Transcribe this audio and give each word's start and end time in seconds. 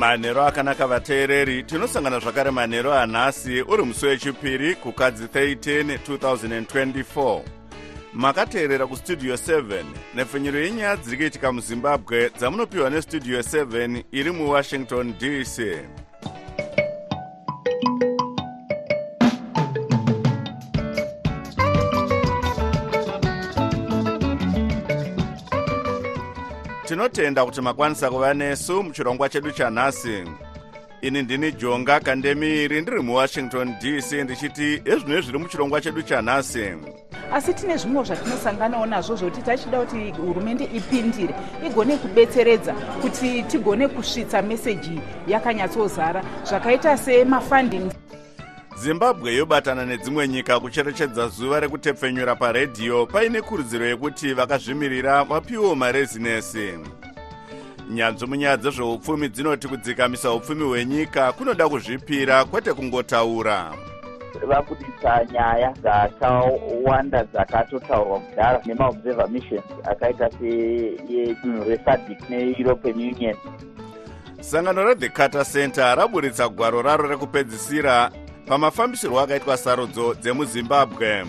manhero 0.00 0.44
akanaka 0.46 0.86
vateereri 0.86 1.62
tinosangana 1.62 2.18
zvakare 2.18 2.50
manhero 2.50 2.94
anhasi 2.94 3.62
uri 3.62 3.82
musi 3.82 4.06
wechipiri 4.06 4.74
kukadzi 4.74 5.24
13 5.24 5.98
2024 6.08 7.42
makateerera 8.12 8.86
kustudio 8.86 9.34
7 9.34 9.84
nepfenyuro 10.14 10.60
yenyaya 10.60 10.96
dziri 10.96 11.16
kuitika 11.16 11.52
muzimbabwe 11.52 12.30
dzamunopiwa 12.38 12.90
nestudio 12.90 13.40
7 13.40 14.04
iri 14.12 14.30
muwashington 14.30 15.14
dc 15.18 15.58
tinotenda 26.90 27.44
kuti 27.44 27.60
makwanisa 27.60 28.10
kuva 28.10 28.34
nesu 28.34 28.82
muchirongwa 28.82 29.28
chedu 29.28 29.50
chanhasi. 29.50 30.24
Ini 31.02 31.22
ndini 31.22 31.52
jonga 31.52 32.00
kandemiri 32.00 32.80
ndiri 32.80 33.00
muwashington 33.00 33.74
dc 33.80 34.12
ndichiti 34.12 34.82
ezvino 34.84 35.20
zviri 35.20 35.38
muchirongwa 35.38 35.80
chedu 35.80 36.02
chanhasi. 36.02 36.64
Asi 37.32 37.54
tine 37.54 37.76
zvimwe 37.76 38.04
zvatinosanganawo 38.04 38.86
nazvo 38.86 39.16
zvokuti 39.16 39.42
tachida 39.42 39.80
kuti 39.80 40.10
hurumende 40.10 40.64
ipindire 40.64 41.34
igone 41.66 41.96
kubetseredza 41.96 42.72
kuti 42.72 43.42
tigone 43.42 43.88
kusvitsa 43.88 44.42
meseji 44.42 45.00
yakanyatsozara 45.26 46.22
zvakaita 46.44 46.96
semafunding 46.96 47.90
zimbabwe 48.80 49.34
yobatana 49.34 49.86
nedzimwe 49.86 50.28
nyika 50.28 50.60
kucherechedza 50.60 51.28
zuva 51.28 51.60
rekutepfenyura 51.60 52.36
paredhiyo 52.36 53.06
paine 53.06 53.42
kurudziro 53.42 53.86
yekuti 53.86 54.34
vakazvimirira 54.34 55.24
vapiwewo 55.24 55.74
marezinesi. 55.74 56.78
Nyanzvi 57.90 58.26
munyaya 58.26 58.56
dzezveupfumi 58.56 59.28
dzinoti 59.28 59.68
kudzikamisa 59.68 60.32
upfumi 60.32 60.64
hwenyika 60.64 61.32
kunoda 61.32 61.68
kuzvipira 61.68 62.44
kwete 62.44 62.72
kungotaura. 62.72 63.72
Vabudisa 64.48 65.24
nyaya 65.32 65.72
dzakawanda 65.82 67.24
dzakatotaurwa 67.24 68.20
kudhara 68.20 68.60
nemaobserver 68.66 69.28
missions 69.28 69.64
akaita 69.84 70.30
seyedunhu 70.30 71.64
resadic 71.64 72.30
neeuropean 72.30 72.96
union. 72.96 73.36
Sangano 74.40 74.84
rethe 74.84 75.08
carter 75.08 75.44
center 75.44 75.96
raburitsa 75.96 76.48
gwaro 76.48 76.82
raro 76.82 77.08
rekupedzisira 77.08 78.10
pamafambisirwo 78.50 79.20
akaitwa 79.20 79.56
sarudzo 79.56 80.14
dzemuzimbabwe. 80.14 81.26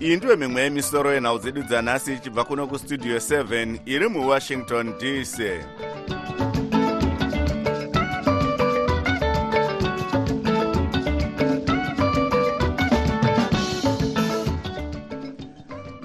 Iyi 0.00 0.16
ndiyo 0.16 0.36
mimwe 0.36 0.60
yemisoro 0.62 1.08
yenhau 1.12 1.38
dzedu 1.38 1.62
dzanhasi 1.62 2.10
ichibva 2.14 2.44
kuno 2.44 2.66
kustudio 2.66 3.16
7 3.16 3.80
iri 3.94 4.08
muwashington 4.08 4.86
dc 5.00 5.36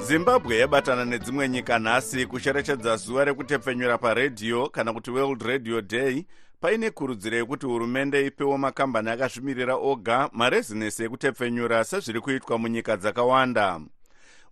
zimbabwe 0.07 0.57
yabatana 0.57 1.05
nedzimwe 1.05 1.49
nyika 1.49 1.79
nhasi 1.79 2.25
kucherechedza 2.25 2.95
zuva 2.95 3.25
rekutepfenyura 3.25 3.97
paredhiyo 3.97 4.69
kana 4.69 4.93
kuti 4.93 5.11
world 5.11 5.41
radio 5.41 5.81
day 5.81 6.25
paine 6.61 6.89
kurudziro 6.91 7.37
yekuti 7.37 7.65
hurumende 7.65 8.25
ipewo 8.25 8.57
makambani 8.57 9.09
akazvimirira 9.09 9.75
oga 9.75 10.29
marezinesi 10.33 11.03
ekutepfenyura 11.03 11.83
sezviri 11.83 12.19
kuitwa 12.21 12.57
munyika 12.57 12.97
dzakawanda. 12.97 13.79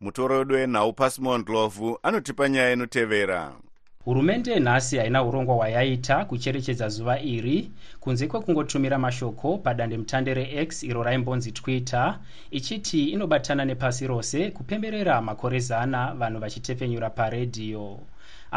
Mutoro 0.01 0.37
wedu 0.37 0.55
wenhau 0.55 0.93
pasimondlovu 0.93 1.99
anotipa 2.03 2.49
nyaya 2.49 2.71
inotevera. 2.73 3.53
Hurumende 4.05 4.59
nhasi 4.59 4.97
haina 4.97 5.23
urongwa 5.23 5.55
hwayaita 5.55 6.25
kucherechedza 6.25 6.89
zuva 6.89 7.19
iri 7.21 7.71
kunze 7.99 8.27
kwekungotumira 8.27 8.99
mashoko 8.99 9.57
padandemutande 9.57 10.33
rex 10.33 10.83
iro 10.83 11.03
raimbonzi 11.03 11.51
twitter 11.51 12.19
ichiti 12.51 13.09
inobatana 13.09 13.65
nepasi 13.65 14.07
rose 14.07 14.51
kupemberera 14.51 15.21
makore 15.21 15.59
zana 15.59 16.13
vanhu 16.13 16.39
vachitepfenyura 16.39 17.09
paredhiyo 17.09 17.99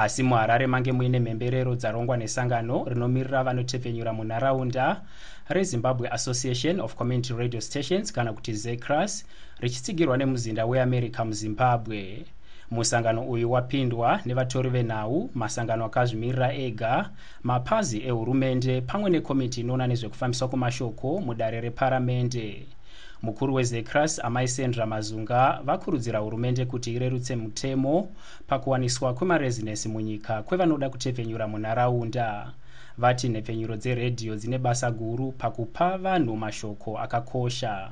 asi 0.02 0.22
muharare 0.22 0.66
mange 0.66 0.92
muine 0.92 1.18
mhemberero 1.20 1.74
dzarongwa 1.74 2.16
nesangano 2.16 2.84
rinomirira 2.88 3.42
vanotepfenyura 3.44 4.12
munharaunda 4.12 5.02
rezimbabwe 5.48 6.08
association 6.08 6.80
of 6.80 6.94
community 6.94 7.32
radio 7.34 7.60
stations 7.60 8.12
kana 8.12 8.32
kuti 8.32 8.52
zecras 8.54 9.24
richitsigirwa 9.60 10.16
nemuzinda 10.16 10.66
weamerica 10.66 11.24
muzimbabwe. 11.24 12.24
Musangano 12.70 13.22
uyu 13.22 13.52
wapindwa 13.52 14.20
nevatori 14.26 14.68
venhau 14.70 15.30
masangano 15.34 15.84
akazvimirira 15.84 16.54
ega 16.54 17.10
mapazi 17.42 17.98
ehurumende 18.08 18.80
pamwe 18.80 19.10
nekomiti 19.10 19.60
inoona 19.60 19.86
nezvekufambiswa 19.86 20.48
kwemashoko 20.48 21.20
mudare 21.20 21.60
reparamende 21.60 22.66
mukuru 23.22 23.54
wezecras 23.54 24.18
amai 24.24 24.48
sandra 24.48 24.86
mazunga 24.86 25.60
vakurudzira 25.64 26.18
hurumende 26.18 26.64
kuti 26.64 26.92
irerutse 26.94 27.36
mutemo 27.36 28.08
pakuwaniswa 28.46 29.14
kwemarezinesi 29.14 29.88
munyika 29.88 30.42
kwevanoda 30.42 30.90
kutepfenyura 30.90 31.48
munharaunda. 31.48 32.52
Vati 32.98 33.28
nhepfenyuro 33.28 33.76
dzeredhiyo 33.76 34.36
dzine 34.36 34.58
basa 34.58 34.90
guru 34.90 35.32
pakupa 35.32 35.98
vanhu 35.98 36.36
mashoko 36.36 36.98
akakosha. 36.98 37.90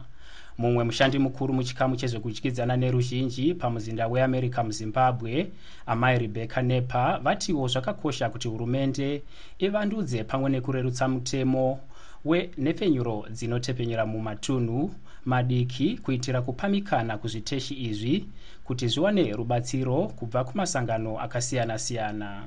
Mumwe 0.59 0.85
mushandi 0.85 1.19
mukuru 1.19 1.55
muchikamu 1.55 1.97
chezvekudyidzana 1.97 2.77
neruzhinji 2.77 3.55
pamuzinda 3.55 4.09
weamerica 4.09 4.65
muzimbabwe 4.65 5.51
amai 5.87 6.19
rebecca 6.19 6.63
nepa 6.63 7.19
vatiwo 7.19 7.69
zvakakosha 7.69 8.31
kuti 8.31 8.49
hurumende 8.49 9.23
ivandudze 9.59 10.25
pamwe 10.25 10.51
nekurerutsa 10.51 11.09
mutemo 11.09 11.81
wenhepfenyuro 12.25 13.27
dzinotepfenyura 13.31 14.07
mumatunhu 14.07 14.91
madiki 15.27 15.99
kuitira 16.03 16.43
kupamikana 16.43 17.19
kuzviteshi 17.19 17.75
izvi 17.75 18.25
kuti 18.65 18.89
zviwane 18.89 19.33
rubatsiro 19.33 20.13
kubva 20.19 20.45
kumasangano 20.45 21.21
akasiyana-siyana. 21.21 22.43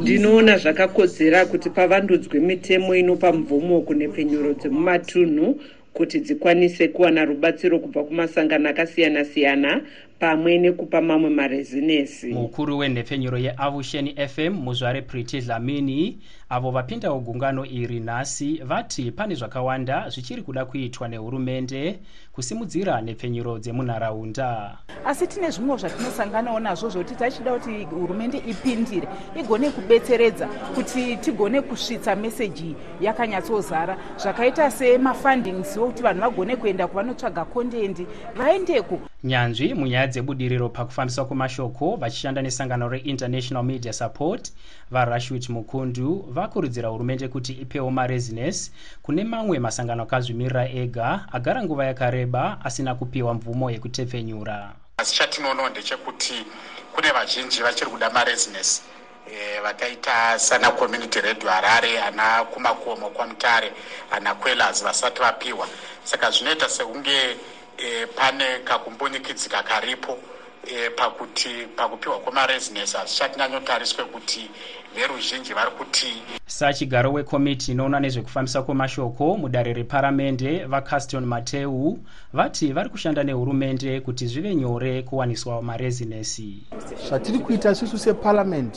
Ndinoona 0.00 0.58
zvakakodzera 0.58 1.46
kuti 1.46 1.70
pavandudzwe 1.70 2.40
mitemo 2.40 2.94
inopa 2.94 3.32
mvumo 3.32 3.80
kunhepfenyuro 3.80 4.54
dzemumatunhu 4.54 5.60
kuti 5.92 6.20
dzikwanise 6.20 6.88
kuwana 6.88 7.24
rubatsiro 7.24 7.78
kubva 7.78 8.04
kumasangano 8.04 8.68
akasiyana-siyana 8.68 9.82
pamwe 10.18 10.58
nekupa 10.58 11.00
mamwe 11.00 11.30
marezinesi 11.30 12.26
mukuru 12.26 12.78
wenhepfenyuro 12.78 13.38
yeavusheni 13.38 14.14
fm 14.28 14.52
muzvare 14.52 15.02
priti 15.02 15.40
dlamini 15.40 16.18
avo 16.50 16.70
vapindawo 16.70 17.20
gungano 17.20 17.64
iri 17.66 18.00
nhasi 18.00 18.60
vati 18.64 19.12
pane 19.12 19.34
zvakawanda 19.34 20.08
zvichiri 20.10 20.42
kuda 20.42 20.64
kuitwa 20.64 21.08
nehurumende 21.08 21.98
kusimudzira 22.32 23.02
nhepfenyuro 23.02 23.58
dzemunharaunda. 23.58 24.78
Asi 25.04 25.26
tine 25.26 25.50
zvimwe 25.50 25.76
zvatinosanganawo 25.76 26.60
nazvo 26.60 26.88
zvokuti 26.88 27.14
tachida 27.14 27.52
kuti 27.52 27.84
hurumende 27.84 28.38
ipindire 28.38 29.08
igone 29.40 29.70
kubetseredza 29.70 30.46
kuti 30.74 31.16
tigone 31.16 31.60
kusvitsa 31.60 32.16
meseji 32.16 32.76
yakanyatsozara. 33.00 33.96
Zvakaita 34.16 34.70
semafundings 34.70 35.76
wokuti 35.76 36.02
vanhu 36.02 36.20
vagone 36.20 36.56
kuenda 36.56 36.86
kuvanotsvaga 36.86 37.44
kondendi 37.44 38.06
vaendeko 38.36 38.98
nyanzvi 39.24 39.74
munyaya 39.74 40.06
dzebudiriro 40.06 40.68
pakufambiswa 40.68 41.24
kwemashoko 41.24 41.96
vachishanda 41.96 42.42
nesangano 42.42 42.88
reinternational 42.88 43.64
media 43.64 43.92
support 43.92 44.52
varashwit 44.90 45.48
mukundu 45.48 46.24
vakurudzira 46.38 46.88
hurumende 46.88 47.28
kuti 47.28 47.52
ipewo 47.52 47.90
marezinesi 47.90 48.72
kune 49.02 49.24
mamwe 49.24 49.58
masangano 49.58 50.02
akazvimirira 50.02 50.68
ega 50.68 51.26
agara 51.32 51.62
nguva 51.62 51.84
yakareba 51.86 52.58
asina 52.64 52.94
kupiwa 52.94 53.34
mvumo 53.34 53.70
yekutepfenyura 53.70 54.72
asi 54.96 55.14
chatinoonawo 55.16 55.68
ndechekuti 55.68 56.46
kune 56.94 57.10
vazhinji 57.10 57.62
vachiri 57.62 57.90
kuda 57.90 58.10
marezinesi 58.10 58.82
e, 59.32 59.60
vakaita 59.60 60.38
sana 60.38 60.70
community 60.70 61.20
radio 61.20 61.50
harare 61.50 62.00
ana 62.00 62.44
kumakomo 62.44 63.10
kwamutare 63.10 63.72
ana 64.10 64.34
quelas 64.34 64.84
vasati 64.84 65.20
vapiwa. 65.20 65.68
Saka 66.04 66.30
zvinoita 66.30 66.68
sekunge 66.68 67.36
e, 67.78 68.06
pane 68.06 68.58
kakumbunikidzika 68.64 69.62
karipo 69.62 70.18
e, 70.68 70.90
pakuti 70.90 71.48
pakupiwa 71.76 72.18
kwemaresinesi 72.18 72.96
hazvichati 72.96 73.38
nyanyotariswe 73.38 74.04
kuti 74.04 74.50
veruzhinji 74.94 75.52
vari 75.54 75.70
kuti 75.70 76.22
sachigaro 76.46 77.12
wekomiti 77.12 77.72
inoona 77.72 78.00
nezvekufambisa 78.00 78.62
kwemashoko 78.62 79.36
mudare 79.36 79.72
reparamende 79.72 80.64
vacaston 80.64 81.24
mateu 81.26 81.98
vati 82.32 82.72
vari 82.72 82.88
kushanda 82.90 83.24
nehurumende 83.24 84.00
kuti 84.00 84.26
zvive 84.26 84.54
nyore 84.54 85.02
kuwaniswa 85.02 85.62
marezinesi 85.62 86.62
zvatiri 87.08 87.38
kuita 87.38 87.70
isusu 87.70 87.98
separamend 87.98 88.72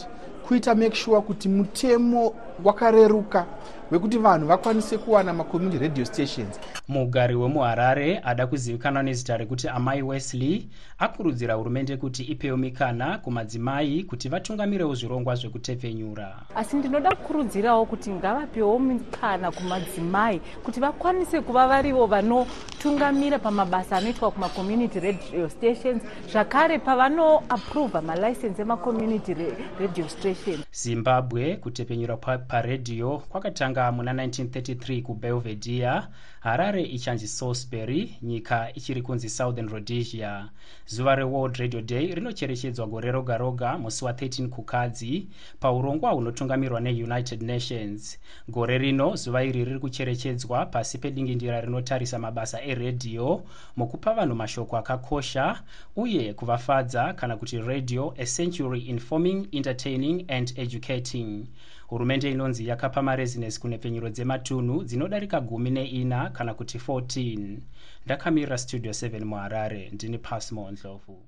kuita 0.47 0.75
make 0.75 0.95
sure 0.95 1.21
kuti 1.21 1.49
mutemo 1.49 2.35
wakareruka 2.63 3.45
wekuti 3.91 4.17
vanhu 4.17 4.47
vakwanise 4.47 4.97
kuwana 4.97 5.33
macommunity 5.33 5.77
radio 5.77 6.05
stations. 6.05 6.59
Mugari 6.88 7.35
wemuharare 7.35 8.21
ada 8.23 8.47
kuzivikanwa 8.47 9.03
nezita 9.03 9.38
rekuti 9.38 9.67
amai 9.67 10.01
wesley 10.01 10.67
akurudzira 10.99 11.53
hurumende 11.53 11.97
kuti 11.97 12.23
ipewo 12.23 12.57
mikana 12.57 13.17
kumadzimai 13.17 14.03
kuti 14.03 14.29
vatungamirewo 14.29 14.95
zvirongwa 14.95 15.35
zvekutepfenyura. 15.35 16.35
Asi 16.55 16.75
ndinoda 16.75 17.15
kukurudzirawo 17.15 17.85
kuti 17.85 18.11
ngavapewo 18.11 18.79
mikana 18.79 19.51
kumadzimai 19.51 20.41
kuti 20.63 20.79
vakwanise 20.79 21.41
kuva 21.41 21.67
varivo 21.67 22.05
vanotungamira 22.05 23.39
pamabasa 23.39 23.97
anoitwa 23.97 24.31
kumacommunity 24.31 24.99
radio 24.99 25.49
stations 25.49 26.03
zvakare 26.31 26.79
pavanoapruvha 26.79 28.01
malicense 28.01 28.61
emacommunity 28.61 29.35
radio 29.79 30.09
station 30.09 30.59
zimbabwe 30.71 31.55
kutepfenyura 31.55 32.17
paredhiyo 32.17 33.23
kwakatanga 33.29 33.81
kutonga 33.81 33.92
muna 33.92 34.13
1933 34.13 35.01
kubelvedere 35.01 36.01
harare 36.39 36.83
ichanzi 36.83 37.28
salisbury 37.28 38.18
nyika 38.22 38.74
ichiri 38.74 39.01
kunzi 39.01 39.30
southern 39.30 39.69
rhodesia. 39.69 40.50
Zuva 40.88 41.16
reworld 41.16 41.56
radio 41.57 41.81
day 41.81 42.13
rinocherechedzwa 42.16 42.88
gore 42.88 43.12
roga 43.12 43.38
roga 43.38 43.78
musi 43.78 44.06
wa13 44.06 44.48
kukadzi 44.48 45.28
paurongwa 45.60 46.12
hunotungamirwa 46.12 46.80
neunited 46.81 47.42
nations. 47.42 48.19
Gore 48.48 48.78
rino 48.78 49.16
zuva 49.16 49.44
iri 49.44 49.66
riri 49.66 49.80
kucherechedzwa 49.80 50.66
pasi 50.66 50.98
pedingindira 50.98 51.62
rinotarisa 51.62 52.19
mabasa 52.19 52.62
eredhiyo 52.63 53.44
mukupa 53.75 54.13
vanhu 54.13 54.36
mashoko 54.36 54.77
akakosha 54.77 55.63
uye 55.95 56.34
kuvafadza 56.34 57.13
kana 57.13 57.38
kuti 57.38 57.57
radio 57.60 58.13
a 58.18 58.25
century 58.25 58.80
informing 58.81 59.48
entertaining 59.51 60.25
and 60.27 60.54
educating 60.56 61.45
hurumende 61.91 62.31
inonzi 62.31 62.67
yakapa 62.67 63.01
marezinesi 63.01 63.59
kunepfenyuro 63.59 64.09
dzematunhu 64.09 64.83
dzinodarika 64.83 65.41
gumi 65.41 65.69
neina 65.71 66.29
kana 66.29 66.53
kuti 66.53 66.77
14 66.77 67.57
ndakamirira 68.05 68.57
studio 68.57 68.91
7 68.91 69.25
muharare 69.25 69.89
ndini 69.93 70.17
pasmo 70.17 70.71
ndlovu. 70.71 71.25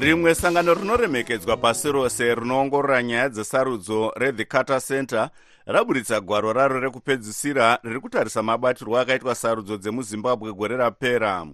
Rimwe 0.00 0.34
sangano 0.34 0.74
rinoremekedzwa 0.74 1.56
pasi 1.56 1.92
rose 1.92 2.34
rinoongorora 2.34 3.02
nyaya 3.02 3.28
dzesarudzo 3.28 4.12
rethe 4.16 4.44
carter 4.44 4.80
center 4.80 5.30
raburitsa 5.68 6.20
gwaro 6.20 6.52
raro 6.52 6.80
rekupedzisira 6.80 7.78
riri 7.82 8.00
kutarisa 8.00 8.42
mabatirwo 8.42 8.98
akaitwa 8.98 9.34
sarudzo 9.34 9.76
dzemuzimbabwe 9.76 10.52
gore 10.52 10.76
rapera. 10.76 11.46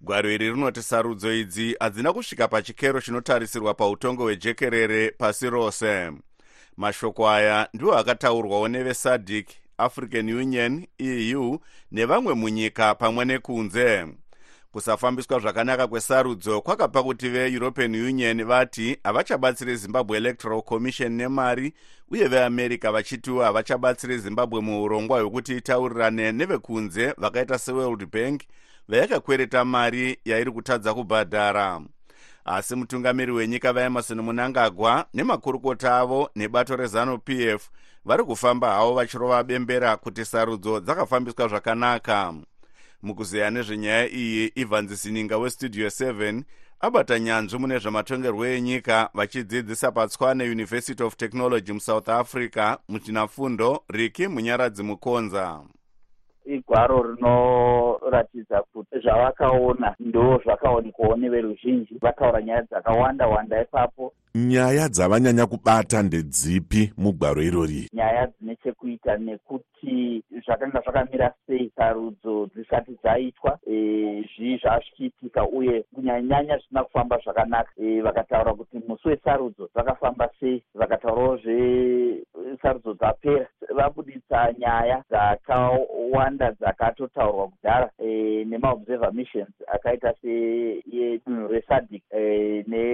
Gwaro 0.00 0.30
iri 0.30 0.50
rinoti 0.50 0.82
sarudzo 0.82 1.32
idzi 1.34 1.76
hadzina 1.80 2.12
kusvika 2.12 2.48
pachikero 2.48 3.00
chinotarisirwa 3.00 3.74
pautongo 3.74 4.22
hwejekerere 4.22 5.10
pasi 5.10 5.50
rose. 5.50 6.12
Mashoko 6.76 7.30
aya 7.30 7.68
ndiwo 7.74 7.98
akataurwawo 7.98 8.68
nevesadc 8.68 9.48
african 9.78 10.30
union 10.30 10.86
eu 10.98 11.60
nevamwe 11.92 12.34
munyika 12.34 12.94
pamwe 12.94 13.24
nekunze 13.24 14.06
kusafambiswa 14.74 15.38
zvakanaka 15.38 15.86
kwesarudzo 15.86 16.60
kwakapa 16.60 17.02
kuti 17.02 17.28
veeuropean 17.28 17.94
union 17.94 18.44
vati 18.44 18.98
havachabatsiri 19.04 19.76
zimbabwe 19.76 20.16
electoral 20.16 20.62
commission 20.62 21.12
nemari 21.12 21.74
uye 22.10 22.28
veamerica 22.28 22.92
vachitiwo 22.92 23.42
havachabatsiri 23.42 24.18
zimbabwe 24.18 24.60
muurongwa 24.60 25.20
hwekuti 25.20 25.56
itaurirane 25.56 26.32
nevekunze 26.32 27.14
vakaita 27.18 27.58
seworld 27.58 28.06
bank 28.12 28.42
vayakakwereta 28.88 29.64
mari 29.64 30.18
yairi 30.24 30.50
kutadza 30.50 30.94
kubhadhara. 30.94 31.80
Asi 32.44 32.74
mutungamiri 32.76 33.32
wenyika 33.32 33.72
vaemarson 33.72 34.20
munangagwa 34.20 35.06
nemakurukota 35.14 35.96
avo 35.98 36.30
nebato 36.36 36.76
rezanup 36.76 37.28
f 37.30 37.70
vari 38.04 38.24
kufamba 38.24 38.74
havo 38.74 38.94
vachirova 38.94 39.44
bembera 39.44 39.96
kuti 39.96 40.24
sarudzo 40.24 40.80
dzakafambiswa 40.80 41.48
zvakanaka 41.48 42.34
mukuzeya 43.04 43.50
nezvenyaya 43.50 44.08
iyi 44.08 44.52
ivanzi 44.54 44.96
sininga 44.96 45.38
westudio 45.38 45.86
7 45.86 46.42
abata 46.80 47.18
nyanzvi 47.18 47.58
mune 47.58 47.78
zvamatongerwo 47.78 48.46
enyika 48.46 49.10
vachidzidzisa 49.14 49.92
patswane 49.92 50.44
university 50.44 51.02
of 51.02 51.16
technology 51.16 51.72
musouth 51.72 52.08
africa 52.08 52.76
muchinafundo 52.88 53.84
riki 53.88 54.28
munyaradzi 54.28 54.82
mukonza 54.82 55.60
igwaro 56.44 57.02
rinoratidza 57.02 58.62
kuti 58.62 58.98
zvavakaona 58.98 59.94
ndo 60.00 60.40
zvakaonekwawo 60.44 61.16
neveruzhinji 61.16 61.94
vataura 62.02 62.42
nyaya 62.42 62.62
dzakawanda 62.62 63.26
wanda 63.26 63.62
ipapo 63.62 64.12
nyaya 64.34 64.88
dzavanyanya 64.88 65.46
kubata 65.46 66.02
ndedzipi 66.02 66.92
mugwaro 66.98 67.42
irori? 67.42 67.88
Nyaya 67.92 68.26
dzine 68.26 68.56
chekuita 68.56 69.16
nekuti 69.16 70.22
zvakanga 70.46 70.80
zvakamira 70.80 71.34
sei 71.46 71.72
sarudzo 71.76 72.46
dzisati 72.54 72.92
dzaitwa 73.02 73.58
e, 73.66 73.74
zvii 74.36 74.58
zvazvichiitika 74.58 75.48
uye 75.48 75.84
kunyanyanyanya 75.94 76.56
zvisina 76.56 76.84
kufamba 76.84 77.18
zvakanaka. 77.24 77.72
E, 77.76 78.00
vakataura 78.00 78.54
kuti 78.54 78.82
musi 78.88 79.08
wesarudzo 79.08 79.68
zvakafamba 79.72 80.30
sei 80.40 80.62
vakataurawo 80.74 81.36
zvesarudzo 81.36 82.94
dzapera. 82.94 83.46
Vabudisa 83.76 84.52
nyaya 84.58 85.02
dzakawanda 85.10 86.52
dzakatotaurwa 86.52 87.48
kudhara 87.48 87.90
e, 87.98 88.44
nemaobserver 88.44 89.12
missions 89.12 89.54
akaita 89.74 90.14
seyedunhu 90.22 91.48
resadc 91.48 91.92
e, 92.10 92.64
ne 92.66 92.84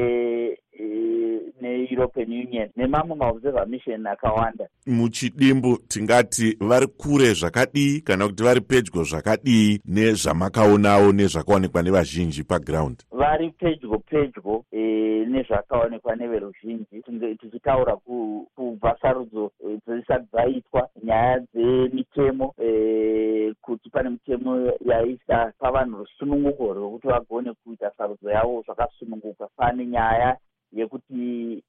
neeuropean 1.61 2.33
union 2.33 2.69
nemamwe 2.77 3.17
maobserver 3.17 3.67
mission 3.67 4.07
akawanda. 4.07 4.69
Muchidimbu 4.87 5.77
tingati 5.89 6.57
vari 6.61 6.87
kure 6.87 7.35
zvakadii 7.35 8.01
kana 8.01 8.27
kuti 8.29 8.43
vari 8.43 8.61
pedyo 8.61 9.05
zvakadii 9.05 9.81
nezvamakaonawo 9.85 11.13
nezvakaonekwa 11.13 11.83
nevazhinji 11.83 12.45
paground? 12.45 13.05
Vari 13.11 13.51
pedyo 13.51 13.99
pedyo 13.99 14.65
e, 14.73 14.81
nezvakaonekwa 15.29 16.17
neveruzhinji. 16.17 17.03
Tichitaura 17.41 17.97
kubva 18.57 18.97
sarudzo 19.03 19.53
dzisati 19.87 20.27
dzaitwa 20.33 20.89
nyaya 21.05 21.41
dzemitemo 21.55 22.55
e, 22.65 23.55
kuti 23.61 23.91
pane 23.91 24.11
mitemo 24.11 24.73
yaisa 24.87 25.53
pavanhu 25.59 25.99
rusununguko 25.99 26.75
rwekuti 26.75 27.07
vagone 27.09 27.53
kuita 27.65 27.91
sarudzo 27.99 28.31
yavo 28.31 28.63
zvakasununguka. 28.67 29.49
Pane 29.57 29.87
nyaya 29.87 30.37
yekuti 30.73 31.63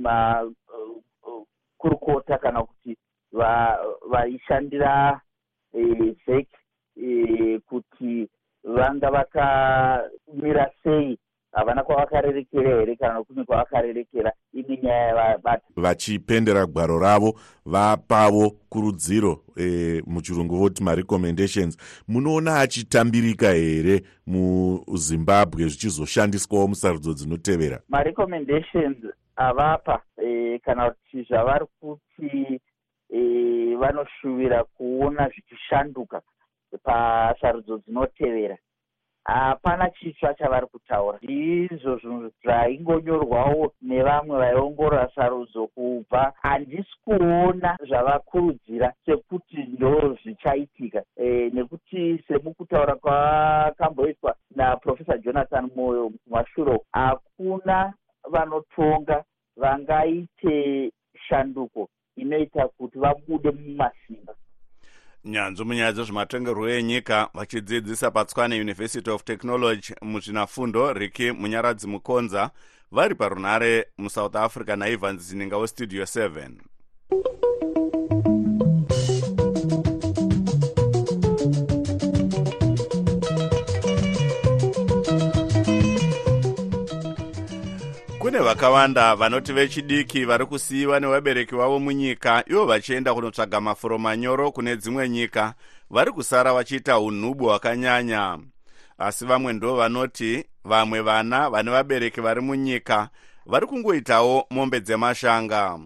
makurukota 0.00 2.32
ma, 2.32 2.38
kana 2.38 2.62
kuti 2.62 2.96
vaishandira 4.10 5.20
e, 5.74 6.14
zek 6.26 6.48
e, 6.96 7.58
kuti 7.68 8.28
vanga 8.64 9.10
vakamira 9.10 10.70
sei 10.82 11.18
havana 11.58 11.84
kwavakarerekera 11.84 12.76
here 12.76 12.96
kana 12.96 13.24
kune 13.24 13.44
kwavakarerekera 13.44 14.32
ine 14.52 14.78
nyaya 14.82 15.06
yavabata? 15.06 15.62
Vachipendera 15.76 16.66
gwaro 16.66 16.98
ravo 16.98 17.40
vapavo 17.66 18.50
kurudziro 18.68 19.42
e, 19.56 20.02
muchirungu 20.06 20.56
voti 20.56 20.82
marecommendations 20.82 21.78
munoona 22.08 22.60
achitambirika 22.60 23.50
here 23.50 24.02
muzimbabwe 24.26 25.68
zvichizoshandiswawo 25.68 26.68
musarudzo 26.68 27.14
dzinotevera? 27.14 27.80
Marecommendations 27.88 28.96
avapa 29.36 30.02
e, 30.24 30.58
kana 30.58 30.90
kuti 30.90 31.22
zvavari 31.22 31.66
kuti 31.80 32.60
e, 33.10 33.20
vanoshuvira 33.76 34.64
kuona 34.64 35.28
zvichishanduka 35.28 36.22
pasarudzo 36.82 37.78
dzinotevera 37.78 38.56
hapana 39.28 39.90
chitsva 39.90 40.34
chavari 40.34 40.66
kutaura. 40.66 41.18
Ndizvo 41.22 41.96
zvinhu 41.96 42.30
zvaingonyorwawo 42.42 43.72
nevamwe 43.82 44.38
vaiongorora 44.38 45.10
sarudzo 45.14 45.66
kubva. 45.66 46.32
Handisi 46.42 46.94
kuona 47.04 47.76
zvavakurudzira 47.88 48.92
sekuti 49.06 49.56
ndo 49.56 50.16
zvichaitika 50.22 51.02
e, 51.16 51.50
nekuti 51.54 52.24
semukutaura 52.28 52.94
kwakamboitwa 52.94 54.36
naprofesa 54.56 55.18
jonathan 55.18 55.70
moyo 55.76 56.10
kumashure 56.24 56.80
hakuna 56.92 57.92
vanotonga 58.30 59.24
vangaite 59.56 60.90
shanduko 61.28 61.88
inoita 62.16 62.68
kuti 62.68 62.98
vabude 62.98 63.50
mumasimba 63.50 64.34
nyanzvi 65.28 65.64
munyaya 65.64 65.92
dzezvematongerwo 65.92 66.68
enyika 66.68 67.28
vachidzidzisa 67.34 68.10
patswane 68.10 68.60
university 68.60 69.10
of 69.10 69.24
technology 69.24 69.94
muzvinafundo 70.02 70.92
riki 70.92 71.32
munyaradzi 71.32 71.86
mukonza 71.86 72.50
vari 72.92 73.14
parunhare 73.14 73.86
musouth 73.98 74.36
africa 74.36 74.76
naivans 74.76 75.22
zininga 75.22 75.56
westudio 75.58 76.04
7 76.04 76.50
kune 88.18 88.38
vakawanda 88.38 89.16
vanoti 89.16 89.52
vechidiki 89.52 90.24
vari 90.24 90.46
kusiyiwa 90.46 91.00
nevabereki 91.00 91.54
vavo 91.54 91.78
munyika 91.78 92.44
ivo 92.46 92.66
vachienda 92.66 93.14
kunotsvaga 93.14 93.60
mafuro 93.60 93.98
manyoro 93.98 94.52
kune 94.52 94.76
dzimwe 94.76 95.08
nyika 95.08 95.54
vari 95.90 96.12
kusara 96.12 96.52
vachiita 96.52 96.98
unhubu 96.98 97.44
hwakanyanya. 97.44 98.38
Asi 98.98 99.24
vamwe 99.26 99.52
ndo 99.52 99.76
vanoti 99.76 100.44
vamwe 100.64 101.00
vana 101.00 101.50
vane 101.50 101.70
vabereki 101.70 102.20
vari 102.20 102.40
munyika 102.40 103.08
vari 103.46 103.66
kungoitawo 103.66 104.46
mombe 104.50 104.80
dzemashanga. 104.80 105.78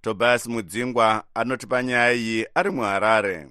Tobias 0.00 0.46
mudzingwa 0.46 1.24
anotipa 1.34 1.82
nyaya 1.82 2.12
iyi 2.12 2.46
ari 2.54 2.70
muharare 2.70 3.46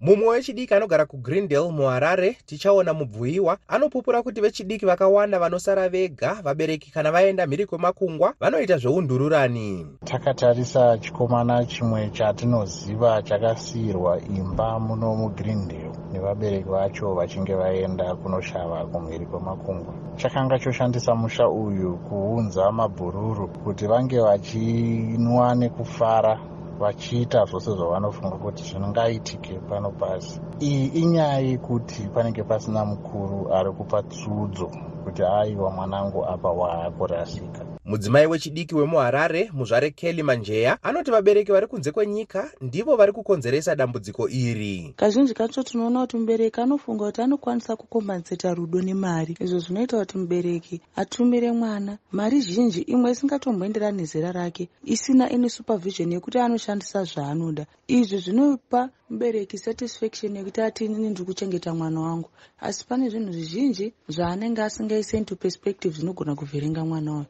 mumwe 0.00 0.28
wechidiki 0.28 0.74
anogara 0.74 1.06
kugrindale 1.06 1.70
muharare 1.70 2.36
tichaona 2.46 2.94
mubvuyiwa 2.94 3.58
anopupura 3.68 4.22
kuti 4.22 4.40
vechidiki 4.40 4.86
vakawanda 4.86 5.38
vanosara 5.38 5.88
vega 5.88 6.34
vabereki 6.42 6.90
kana 6.90 7.12
vaenda 7.12 7.46
mhiri 7.46 7.66
kwemakungwa 7.66 8.34
vanoita 8.40 8.78
zveundururani. 8.78 9.86
Takatarisa 10.04 10.98
chikomana 10.98 11.64
chimwe 11.64 12.10
chatinoziva 12.10 13.22
chakasiyirwa 13.22 14.20
imba 14.20 14.78
muno 14.80 15.14
mugrindale 15.14 15.90
nevabereki 16.12 16.68
vacho 16.68 17.14
vachinge 17.14 17.54
vaenda 17.54 18.14
kunoshava 18.14 18.86
kumhiri 18.86 19.26
kwemakungwa 19.26 19.94
chakanga 20.16 20.58
choshandisa 20.58 21.14
musha 21.14 21.48
uyu 21.48 21.96
kuunza 21.96 22.72
mabhururu 22.72 23.48
kuti 23.48 23.86
vange 23.86 24.20
vachinwa 24.20 25.54
nekufara 25.54 26.40
vachiita 26.80 27.44
zvose 27.44 27.70
zvavanofunga 27.70 28.36
kuti 28.36 28.62
zvingaitike 28.64 29.60
pano 29.68 29.90
pasi. 30.00 30.40
Iyi 30.60 30.86
inyaya 30.86 31.38
yekuti 31.38 32.08
panenge 32.14 32.42
pasina 32.44 32.84
mukuru 32.84 33.52
ari 33.52 33.70
kupa 33.72 34.02
tsudzo 34.02 34.70
kuti 35.04 35.22
aiwa 35.22 35.70
mwanangu 35.70 36.24
apa 36.24 36.50
waakurasika 36.50 37.75
mudzimai 37.86 38.26
wechidiki 38.26 38.74
wemuharare 38.74 39.50
muzvare 39.52 39.90
kelly 39.90 40.22
manjeya 40.22 40.82
anoti 40.82 41.10
vabereki 41.10 41.52
vari 41.52 41.66
kunze 41.66 41.92
kwenyika 41.92 42.50
ndivo 42.60 42.96
vari 42.96 43.12
kukonzeresa 43.12 43.76
dambudziko 43.76 44.28
iri. 44.28 44.94
Kazhinji 44.96 45.34
kacho 45.34 45.62
tinoona 45.62 46.00
kuti 46.00 46.16
mubereki 46.16 46.60
anofunga 46.60 47.04
kuti 47.06 47.22
anokwanisa 47.22 47.76
kukombanzeta 47.76 48.54
rudo 48.54 48.82
nemari. 48.82 49.36
Izvo 49.40 49.58
zvinoita 49.58 49.98
kuti 49.98 50.18
mubereki 50.18 50.80
atumire 50.96 51.52
mwana. 51.52 51.98
Mari 52.12 52.40
zhinji 52.40 52.80
imwe 52.80 53.10
isingatomboenderani 53.10 53.96
nezera 53.96 54.32
rake 54.32 54.68
isina 54.84 55.30
ini 55.30 55.50
supervision 55.50 56.12
yekuti 56.12 56.38
anoshandisa 56.38 57.04
zvaanoda. 57.04 57.66
Izvi 57.88 58.18
zvinopa 58.18 58.90
mubereki 59.10 59.58
satisfaction 59.58 60.36
yekuti 60.36 60.60
ati 60.60 60.84
inini 60.84 61.10
ndiri 61.10 61.26
kuchengeta 61.26 61.74
mwana 61.74 62.00
wangu. 62.00 62.30
Asi 62.60 62.86
pane 62.86 63.08
zvinhu 63.08 63.32
zvizhinji 63.32 63.92
zvaanenge 64.08 64.62
asingaise 64.62 65.18
into 65.18 65.36
perspective 65.36 65.94
zvinogona 65.96 66.34
kuvherenga 66.34 66.84
mwana 66.84 67.12
wayo 67.12 67.26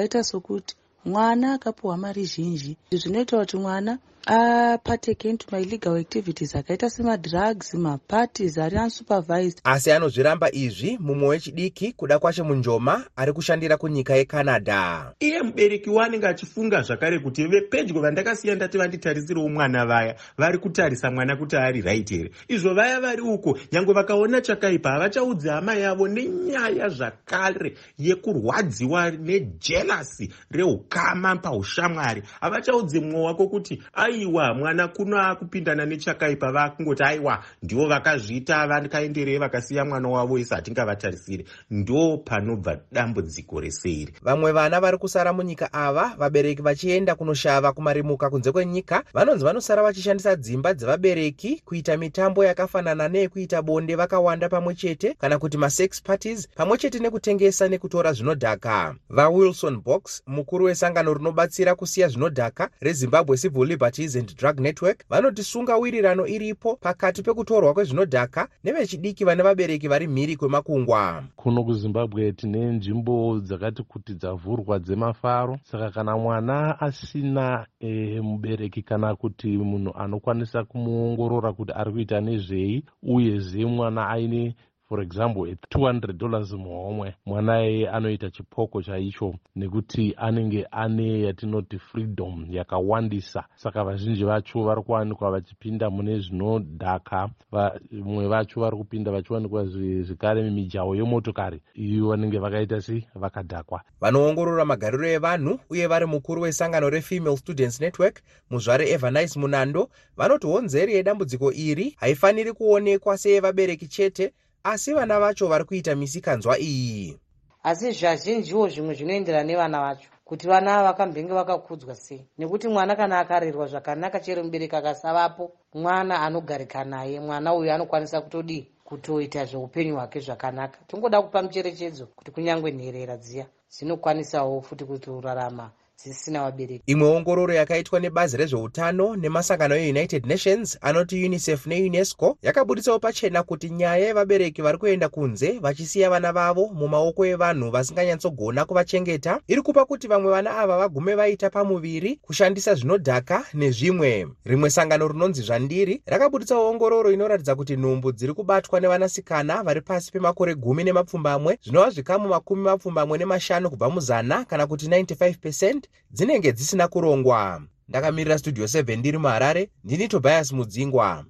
zvakaita 0.00 0.24
sokuti 0.24 0.76
mwana 1.04 1.52
akapiwa 1.52 1.96
mari 1.96 2.24
zhinji. 2.24 2.76
Zvinoita 2.92 3.38
kuti 3.38 3.56
mwana 3.56 3.98
apateke 4.26 5.24
into 5.28 5.46
my 5.52 5.62
legal 5.62 5.96
activities. 5.96 6.52
Akaita 6.54 6.90
semadrugs 6.90 7.74
maparties 7.74 8.58
ari 8.58 8.76
unsupervised. 8.76 9.60
Asi 9.64 9.92
anozviramba 9.92 10.52
izvi 10.52 10.98
mumwe 11.00 11.28
wechidiki 11.28 11.92
kuda 11.92 12.18
kwacho 12.18 12.44
munjoma 12.44 13.04
ari 13.16 13.32
kushandira 13.32 13.76
kunyika 13.76 14.14
yecanada. 14.16 15.12
Iye 15.20 15.42
mubereki 15.42 15.90
waanenge 15.90 16.26
achifunga 16.26 16.82
zvakare 16.82 17.18
kuti 17.18 17.44
vepedyo 17.44 18.00
vandakasiya 18.00 18.54
ndati 18.54 18.78
vanditarisirawo 18.78 19.48
mwana 19.48 19.86
vaya 19.86 20.16
vari 20.38 20.58
kutarisa 20.58 21.10
mwana 21.10 21.36
kuti 21.36 21.56
ari 21.56 21.80
right 21.82 22.10
here. 22.10 22.30
Izvo 22.48 22.74
vaya 22.74 23.00
vari 23.00 23.22
uko 23.22 23.58
nyange 23.72 23.92
vakaona 23.92 24.40
chakaipa 24.40 24.90
havachaudzi 24.90 25.48
hama 25.48 25.74
yavo 25.74 26.08
nenyaya 26.08 26.88
zvakare 26.88 27.74
yekurwadziwa 27.98 29.10
nejelasi 29.10 30.32
reukama 30.50 31.36
paushamwari. 31.36 32.22
Havachaudzi 32.40 33.00
mumwe 33.00 33.20
wako 33.20 33.46
kuti 33.46 33.82
aiwa 34.10 34.54
mwana 34.54 34.88
kuno 34.88 35.20
akupindana 35.20 35.86
nechakaipa 35.86 36.52
vakungoti 36.52 37.02
aiwa 37.02 37.44
ndivo 37.62 37.86
vakazviita 37.86 38.66
vakaenderei 38.66 39.38
vakasiya 39.38 39.84
mwana 39.84 40.08
wavo 40.08 40.38
isi 40.38 40.54
hatingavatarisiri 40.54 41.46
ndo 41.70 42.18
panobva 42.18 42.78
dambudziko 42.92 43.60
reseri 43.60 44.14
vamwe 44.22 44.52
vana 44.52 44.80
vari 44.80 44.98
kusara 44.98 45.32
munyika 45.32 45.72
ava 45.72 46.14
vabereki 46.18 46.62
vachienda 46.62 47.14
kunoshava 47.14 47.72
kumarimuka 47.72 48.30
kunze 48.30 48.52
kwenyika 48.52 49.02
vanonzi 49.12 49.44
vanosara 49.44 49.82
vachishandisa 49.82 50.36
dzimba 50.36 50.74
dzevabereki 50.74 51.62
kuita 51.64 51.96
mitambo 51.96 52.44
yakafanana 52.44 53.08
neyekuita 53.08 53.62
bonde 53.62 53.94
vakawanda 53.96 54.48
pamwe 54.48 54.74
chete 54.74 55.14
kana 55.14 55.38
kuti 55.38 55.58
masex 55.58 56.02
parties 56.02 56.48
pamwe 56.54 56.78
chete 56.78 56.98
nekutengesa 56.98 57.68
nekutora 57.68 58.12
zvinodhaka. 58.12 58.94
Vawilson 59.10 59.80
box 59.80 60.22
mukuru 60.26 60.64
wesangano 60.64 61.14
rinobatsira 61.14 61.74
kusiya 61.74 62.08
zvinodhaka 62.08 62.70
rezimbabwe 62.80 63.36
civil 63.36 63.76
liberties 64.00 64.16
and 64.16 64.36
drug 64.36 64.60
network 64.60 65.04
vanoti 65.08 65.42
sunga 65.44 65.76
wirirano 65.76 66.26
iripo 66.26 66.76
pakati 66.76 67.22
pekutorwa 67.22 67.74
kwezvinodhaka 67.74 68.48
nevechidiki 68.64 69.24
vane 69.24 69.42
vabereki 69.42 69.88
vari 69.88 70.06
mhiri 70.06 70.36
kwemakungwa. 70.36 71.24
Kuno 71.36 71.64
kuzimbabwe 71.64 72.32
tine 72.32 72.64
nzvimbo 72.66 73.40
dzakati 73.40 73.82
kuti 73.82 74.14
dzavhurwa 74.14 74.78
dzemafaro. 74.78 75.58
Saka 75.62 75.90
kana 75.90 76.16
mwana 76.16 76.80
asina 76.80 77.66
e, 77.80 78.20
mubereki 78.20 78.82
kana 78.82 79.16
kuti 79.16 79.48
munhu 79.48 79.92
anokwanisa 79.98 80.64
kumuongorora 80.64 81.52
kuti 81.52 81.72
ari 81.72 81.92
kuita 81.92 82.20
nezvei 82.20 82.84
uyezve 83.02 83.66
mwana 83.66 84.08
aine 84.08 84.54
for 84.90 85.00
example 85.02 85.46
200 85.70 86.12
dollars 86.12 86.52
muhomwe 86.52 87.14
mwana 87.26 87.62
iyeye 87.62 87.90
anoita 87.90 88.30
chipoko 88.30 88.82
chaicho 88.82 89.34
nekuti 89.56 90.14
anenge 90.16 90.66
ane 90.70 91.20
yatinoti 91.20 91.78
freedom 91.78 92.46
yakawandisa. 92.50 93.44
Saka 93.56 93.84
vazhinji 93.84 94.24
vacho 94.24 94.64
vari 94.64 94.82
kuwanikwa 94.82 95.30
vachipinda 95.30 95.90
mune 95.90 96.18
zvinodhaka. 96.18 97.30
Vamwe 97.52 98.28
vacho 98.28 98.60
vari 98.60 98.76
kupinda 98.76 99.10
vachiwanikwa 99.12 99.66
zvekare 99.66 100.42
mimijaho 100.42 100.96
yemotokari. 100.96 101.62
Iyo 101.74 102.08
vanenge 102.08 102.38
vakaita 102.38 102.80
sei 102.80 103.06
vakadhakwa. 103.14 103.82
Vanoongorora 104.00 104.64
magariro 104.64 105.08
evanhu 105.08 105.58
uye 105.70 105.86
vari 105.86 106.06
mukuru 106.06 106.42
wesangano 106.42 106.90
refemale 106.90 107.36
students 107.36 107.80
network 107.80 108.22
muzvare 108.50 108.90
evanice 108.90 109.38
munando 109.40 109.88
vanoti 110.16 110.46
honzeri 110.46 110.94
yedambudziko 110.94 111.52
iri. 111.52 111.96
Haifaniri 111.98 112.52
kuonekwa 112.52 113.18
seyevabereki 113.18 113.86
chete 113.88 114.32
asi 114.64 114.92
vana 114.94 115.20
vacho 115.20 115.48
vari 115.48 115.64
kuita 115.64 115.94
misikanzwa 115.94 116.58
iyi. 116.58 117.18
Asi 117.62 117.92
zvazhinjiwo 117.92 118.68
zvimwe 118.68 118.94
zvinoenderana 118.94 119.44
nevana 119.44 119.80
vacho 119.80 120.08
kuti 120.24 120.46
vana 120.46 120.74
ava 120.74 120.88
vakambenge 120.88 121.32
vakakudzwa 121.32 121.94
sei. 121.94 122.26
Nekuti 122.38 122.68
mwana 122.68 122.96
kana 122.96 123.18
akarerwa 123.18 123.66
zvakanaka 123.66 124.20
chero 124.20 124.44
mubereki 124.44 124.76
akasavapo 124.76 125.52
mwana 125.74 126.20
anogarika 126.22 126.84
naye 126.84 127.20
mwana 127.20 127.54
uyu 127.54 127.72
anokwanisa 127.72 128.20
kutodii 128.20 128.66
kutoita 128.84 129.44
zveupenyu 129.44 129.94
hwake 129.94 130.20
zvakanaka. 130.20 130.78
Tingoda 130.86 131.22
kupa 131.22 131.42
mucherechedzo 131.42 132.06
kuti 132.06 132.30
kunyange 132.30 132.72
nherera 132.72 133.16
dziya 133.16 133.46
dzinokwanisawo 133.70 134.62
futi 134.62 134.84
kutorarama 134.84 135.70
dzisina 136.04 136.42
vabereki. 136.42 136.82
Imwe 136.86 137.08
ongororo 137.08 137.54
yakaitwa 137.54 138.00
nebazi 138.00 138.36
rezveutano 138.36 139.16
nemasangano 139.16 139.76
eunited 139.76 140.26
nations 140.26 140.78
anoti 140.80 141.24
unicef 141.24 141.66
neunesco 141.66 142.38
yakabuditsawo 142.42 142.98
pachena 142.98 143.42
kuti 143.42 143.70
nyaya 143.70 144.06
yevabereki 144.06 144.62
vari 144.62 144.78
kuenda 144.78 145.08
kunze 145.08 145.58
vachisiya 145.58 146.10
vana 146.10 146.32
vavo 146.32 146.68
mumaoko 146.74 147.26
evanhu 147.26 147.70
vasinganyatsogona 147.70 148.64
kuvachengeta. 148.64 149.40
Iri 149.48 149.62
kupa 149.62 149.84
kuti 149.84 150.08
vamwe 150.08 150.30
vana 150.30 150.58
ava 150.58 150.78
vagume 150.78 151.14
vaita 151.14 151.50
pamuviri 151.50 152.16
kushandisa 152.16 152.74
zvinodhaka 152.74 153.44
nezvimwe. 153.54 154.28
Rimwe 154.44 154.70
sangano 154.70 155.08
rinonzi 155.08 155.42
zvandiri 155.42 156.02
rakabuditsawo 156.06 156.70
ongororo 156.70 157.12
inoratidza 157.12 157.54
kuti 157.54 157.76
nhumbu 157.76 158.12
dziri 158.12 158.34
kubatwa 158.34 158.80
nevanasikana 158.80 159.62
vari 159.62 159.80
pasi 159.80 160.12
pemakore 160.12 160.54
gumi 160.54 160.84
nemapfumbamwe 160.84 161.58
zvinova 161.62 161.90
zvikamu 161.90 162.28
makumi 162.28 162.62
mapfumbamwe 162.62 163.18
nemashanu 163.18 163.70
kubva 163.70 163.90
muzana 163.90 164.44
kana 164.44 164.66
kuti 164.66 164.86
95 164.86 165.38
percent 165.38 165.89
dzinenge 166.10 166.52
dzisina 166.52 166.88
kurongwa. 166.88 167.62
Ndakamirira 167.88 168.38
studio 168.38 168.64
7 168.64 168.96
ndiri 168.96 169.18
muharare 169.18 169.70
ndini 169.84 170.08
tobias 170.08 170.52
mudzingwa. 170.52 171.24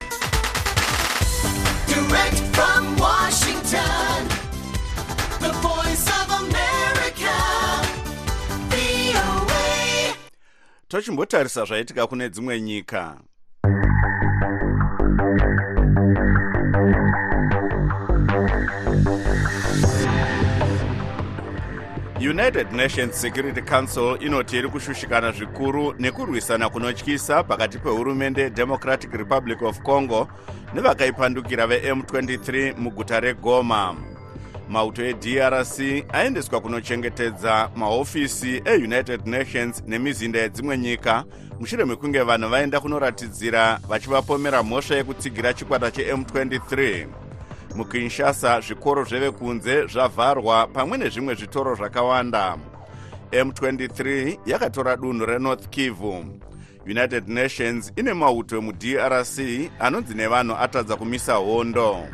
Tochimbotarisa 10.88 11.64
zvaitika 11.64 12.06
kune 12.06 12.28
dzimwe 12.28 12.60
nyika. 12.60 13.20
United 22.20 22.72
nations 22.72 23.20
security 23.20 23.62
council 23.62 24.18
inoti 24.20 24.56
iri 24.58 24.68
kushushikana 24.68 25.32
zvikuru 25.32 25.94
nekurwisana 25.98 26.68
kunotyisa 26.68 27.42
pakati 27.44 27.78
pehurumende 27.78 28.50
democratic 28.50 29.12
republic 29.12 29.62
of 29.62 29.80
congo 29.80 30.28
nevakaipandukira 30.74 31.66
vem23 31.66 32.78
muguta 32.78 33.20
regoma. 33.20 33.96
Mauto 34.68 35.04
edrc 35.04 36.04
aendeswa 36.12 36.60
kunochengetedza 36.60 37.70
mahofisi 37.76 38.62
eunited 38.64 39.26
nations 39.26 39.82
nemizinda 39.86 40.38
yedzimwe 40.38 40.78
nyika. 40.78 41.24
Mushure 41.60 41.84
mekunge 41.84 42.20
vanhu 42.22 42.48
vaenda 42.48 42.80
kunoratidzira 42.80 43.80
vachivapomera 43.88 44.62
mhosva 44.62 44.96
yekutsigira 44.96 45.54
chikwata 45.54 45.90
che-m23 45.90 47.06
mukinshasa 47.74 48.60
zvikoro 48.60 49.04
zvevekunze 49.04 49.86
zvavharwa 49.86 50.66
pamwe 50.66 50.98
nezvimwe 50.98 51.34
zvitoro 51.34 51.74
zvakawanda. 51.74 52.56
M23 53.32 54.38
yakatora 54.46 54.96
dunhu 54.96 55.26
renorth 55.26 55.68
kivu. 55.68 56.24
United 56.86 57.28
nations 57.28 57.92
ine 57.96 58.14
mauto 58.14 58.56
emudrc 58.56 59.38
anonzi 59.78 60.14
nevanhu 60.14 60.56
atadza 60.60 60.96
kumisa 60.96 61.34
hondo. 61.34 62.06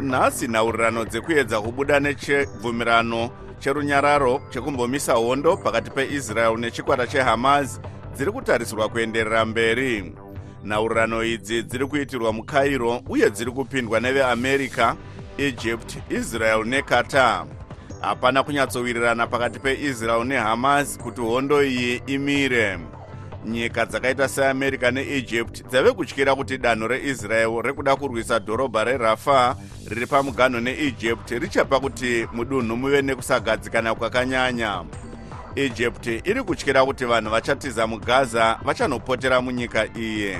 Nhasi 0.00 0.48
nhaurirano 0.48 1.04
dzekuedza 1.04 1.60
kubuda 1.60 2.00
nechibvumirano 2.00 3.30
cherunyararo 3.60 4.40
chekumbomisa 4.50 5.12
hondo 5.12 5.56
pakati 5.56 5.90
peisrael 5.90 6.58
nechikwata 6.58 7.06
chehamas 7.06 7.80
dziri 8.16 8.32
kutarisirwa 8.32 8.88
kuenderera 8.88 9.44
mberi. 9.44 10.14
Nhaurirano 10.64 11.24
idzi 11.24 11.62
dziri 11.62 11.86
kuitirwa 11.86 12.32
mucairo 12.32 13.02
uye 13.08 13.30
dziri 13.30 13.50
kupindwa 13.50 14.00
neveamerica 14.00 14.96
egypt 15.38 15.96
israel 16.10 16.64
neqatar 16.64 17.46
hapana 18.00 18.42
kunyatsowirirana 18.42 19.26
pakati 19.26 19.58
peisrael 19.58 20.24
nehamas 20.24 20.98
kuti 20.98 21.20
hondo 21.20 21.62
iyi 21.64 22.02
imire. 22.06 22.78
Nyika 23.46 23.86
dzakaita 23.86 24.28
seamerica 24.28 24.90
neegypt 24.90 25.66
dzave 25.68 25.92
kutyira 25.92 26.34
kuti 26.34 26.58
danho 26.58 26.88
reisrael 26.88 27.62
rekuda 27.62 27.96
kurwisa 27.96 28.38
dhorobha 28.38 28.84
rerafa 28.84 29.56
riri 29.88 30.06
pamuganho 30.06 30.60
neegypt 30.60 31.30
richapa 31.30 31.80
kuti 31.80 32.26
mudunhu 32.32 32.76
muve 32.76 33.02
nekusagadzikana 33.02 33.94
kwakanyanya 33.94 34.84
egypt 35.56 36.06
iri 36.06 36.42
kutyira 36.42 36.84
kuti 36.84 37.04
vanhu 37.04 37.30
vachatiza 37.30 37.86
mugaza 37.86 38.58
vachanopotera 38.64 39.40
munyika 39.40 39.86
iyi. 39.96 40.36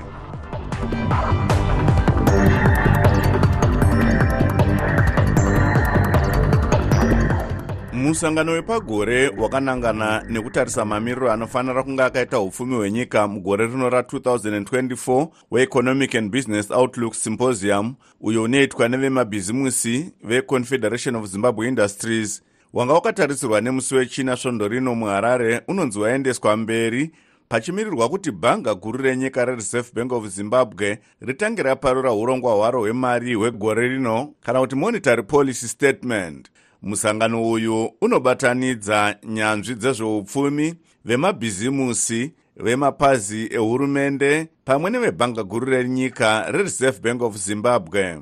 Musangano 7.92 8.52
wepagore 8.52 9.28
wakanangana 9.28 10.24
nekutarisa 10.28 10.84
mamiriro 10.84 11.32
anofanira 11.32 11.82
kunge 11.82 12.02
akaita 12.02 12.40
upfumi 12.40 12.74
hwenyika 12.76 13.28
mugore 13.28 13.66
rino 13.66 13.88
ra2024 13.88 15.28
weeconomic 15.50 16.14
and 16.14 16.30
business 16.32 16.70
outlook 16.70 17.14
symposium 17.14 17.94
uyo 18.20 18.42
unoitwa 18.42 18.88
nevemabhizimusi 18.88 20.12
veconfederation 20.24 21.16
of 21.16 21.26
zimbabwe 21.26 21.68
industries 21.68 22.42
wanga 22.72 22.92
wakatarisirwa 22.94 23.60
nemusi 23.60 23.94
wechina 23.94 24.36
svondo 24.36 24.68
rino 24.68 24.94
muharare 24.94 25.60
unonzi 25.68 25.98
waendeswa 25.98 26.56
mberi 26.56 27.10
pachimirirwa 27.48 28.08
kuti 28.08 28.30
bhanga 28.30 28.74
guru 28.74 28.98
renyika 29.02 29.44
rereserve 29.44 29.88
bank 29.94 30.12
of 30.12 30.26
zimbabwe 30.26 30.98
ritange 31.20 31.62
raparura 31.62 32.12
urongwa 32.12 32.54
hwaro 32.54 32.80
hwemari 32.80 33.34
hwegore 33.34 33.88
rino 33.88 34.34
kana 34.40 34.60
kuti 34.60 34.76
monetary 34.76 35.22
policy 35.22 35.68
statement. 35.68 36.50
Musangano 36.82 37.50
uyu 37.50 37.90
unobatanidza 38.00 39.16
nyanzvi 39.24 39.74
dzezveupfumi 39.74 40.74
vemabhizimusi 41.04 42.32
vemapazi 42.56 43.48
ehurumende 43.54 44.48
pamwe 44.64 44.90
nevebhanga 44.90 45.42
guru 45.42 45.66
renyika 45.66 46.50
rereserve 46.50 47.00
bank 47.00 47.22
of 47.22 47.36
zimbabwe 47.36 48.20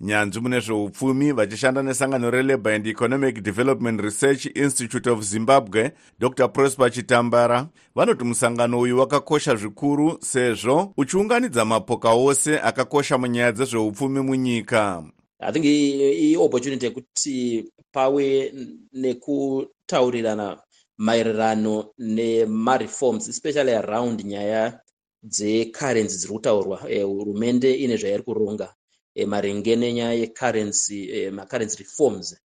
nyanzvi 0.00 0.40
mune 0.40 0.60
zveupfumi 0.60 1.32
vachishanda 1.32 1.82
nesangano 1.82 2.30
relabour 2.30 2.72
and 2.72 2.86
economic 2.86 3.42
development 3.42 4.00
research 4.00 4.46
institute 4.54 5.10
of 5.10 5.22
zimbabwe 5.22 5.92
dr. 6.18 6.48
Prosper 6.48 6.90
chitambara. 6.90 7.68
Vanoti 7.94 8.24
musangano 8.24 8.80
uyu 8.80 8.98
wakakosha 8.98 9.56
zvikuru 9.56 10.18
sezvo 10.20 10.92
uchiunganidza 10.96 11.64
mapoka 11.64 12.10
ose 12.10 12.60
akakosha 12.60 13.18
munyaya 13.18 13.52
dzezveupfumi 13.52 14.20
munyika. 14.20 15.04
I 15.40 15.52
think 15.52 15.64
iopportunity 15.64 16.86
yekuti 16.86 17.64
pave 17.92 18.52
nekutaurirana 18.92 20.58
maererano 20.98 21.84
nemareforms 21.98 23.28
especially 23.28 23.74
around 23.74 24.24
nyaya 24.24 24.80
dzecurrency 25.22 26.16
dziri 26.16 26.32
kutaurwa 26.32 26.76
hurumende 27.04 27.70
e, 27.70 27.74
ine 27.74 27.96
zvairi 27.96 28.22
kuronga 28.22 28.74
e, 29.16 29.26
maringe 29.26 29.76
nenyaya 29.76 30.20
yecurrency 30.22 31.00
e, 31.16 31.30
macurrency 31.30 31.78
reforms. 31.78 32.36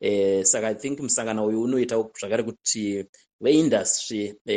E, 0.00 0.44
saka 0.44 0.70
i 0.70 0.74
think 0.74 1.00
musangano 1.00 1.46
uyu 1.46 1.62
unoita 1.62 1.96
zvakare 2.20 2.42
kuti 2.42 3.04
veindustry 3.40 4.34
e, 4.46 4.56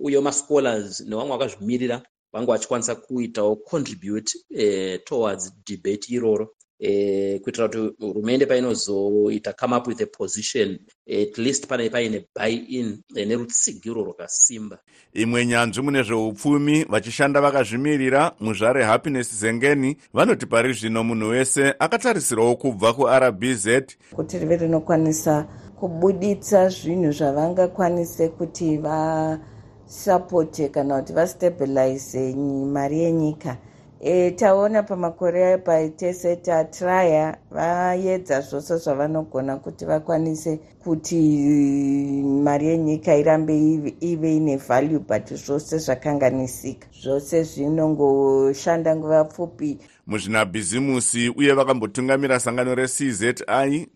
uye 0.00 0.20
mascholars 0.20 1.00
nevamwe 1.00 1.36
vakazvimirira 1.36 2.02
vange 2.32 2.46
vachikwanisa 2.52 2.94
kuitawo 2.94 3.56
contribute 3.56 4.30
e, 4.50 4.98
towards 4.98 5.52
debate 5.66 6.06
iroro 6.08 6.54
eh, 6.82 7.40
kuitira 7.40 7.68
kuti 7.68 7.78
hurumende 8.00 8.46
painozoita 8.46 9.52
come 9.52 9.76
up 9.76 9.86
with 9.86 10.00
a 10.00 10.06
position 10.06 10.78
at 11.06 11.38
least 11.38 11.66
pane 11.66 11.90
paine 11.90 12.24
buy 12.34 12.50
in 12.68 13.02
eh, 13.16 13.28
nerutsigiro 13.28 14.04
rwakasimba. 14.04 14.78
Imwe 15.14 15.46
nyanzvi 15.46 15.82
mune 15.82 16.02
zveupfumi 16.02 16.84
vachishanda 16.84 17.40
vakazvimirira 17.40 18.32
muzvare 18.40 18.84
happiness 18.84 19.40
zengeni 19.40 19.96
vanoti 20.14 20.46
pari 20.46 20.72
zvino 20.72 21.04
munhu 21.04 21.28
wese 21.28 21.74
akatarisirwawo 21.78 22.56
kubva 22.56 22.92
kurbz 22.92 23.68
kuti 24.14 24.38
rive 24.38 24.56
rinokwanisa 24.56 25.46
kubuditsa 25.80 26.68
zvinhu 26.68 27.12
zvavangakwanise 27.12 28.28
kuti 28.28 28.76
vasapote 28.78 30.68
kana 30.68 31.00
kuti 31.00 31.12
vastabilize 31.12 32.34
mari 32.72 32.98
yenyika 32.98 33.56
e, 34.02 34.30
taona 34.30 34.82
pamakore 34.82 35.58
paitese 35.58 36.36
tatraya 36.36 37.36
vaedza 37.50 38.40
zvose 38.40 38.76
zvavanogona 38.76 39.56
kuti 39.56 39.84
vakwanise 39.84 40.60
kuti 40.84 41.16
mari 42.42 42.66
yenyika 42.66 43.16
irambe 43.16 43.54
ive 44.00 44.36
ine 44.36 44.56
value 44.56 44.98
but 44.98 45.34
zvose 45.34 45.78
zvakanganisika. 45.78 46.86
Zvose 47.02 47.42
zvinongoshanda 47.42 48.96
nguva 48.96 49.24
pfupi. 49.24 49.78
Muzvinabhizimusi 50.06 51.28
uye 51.28 51.52
vakambotungamira 51.52 52.40
sangano 52.40 52.74
reci 52.74 53.36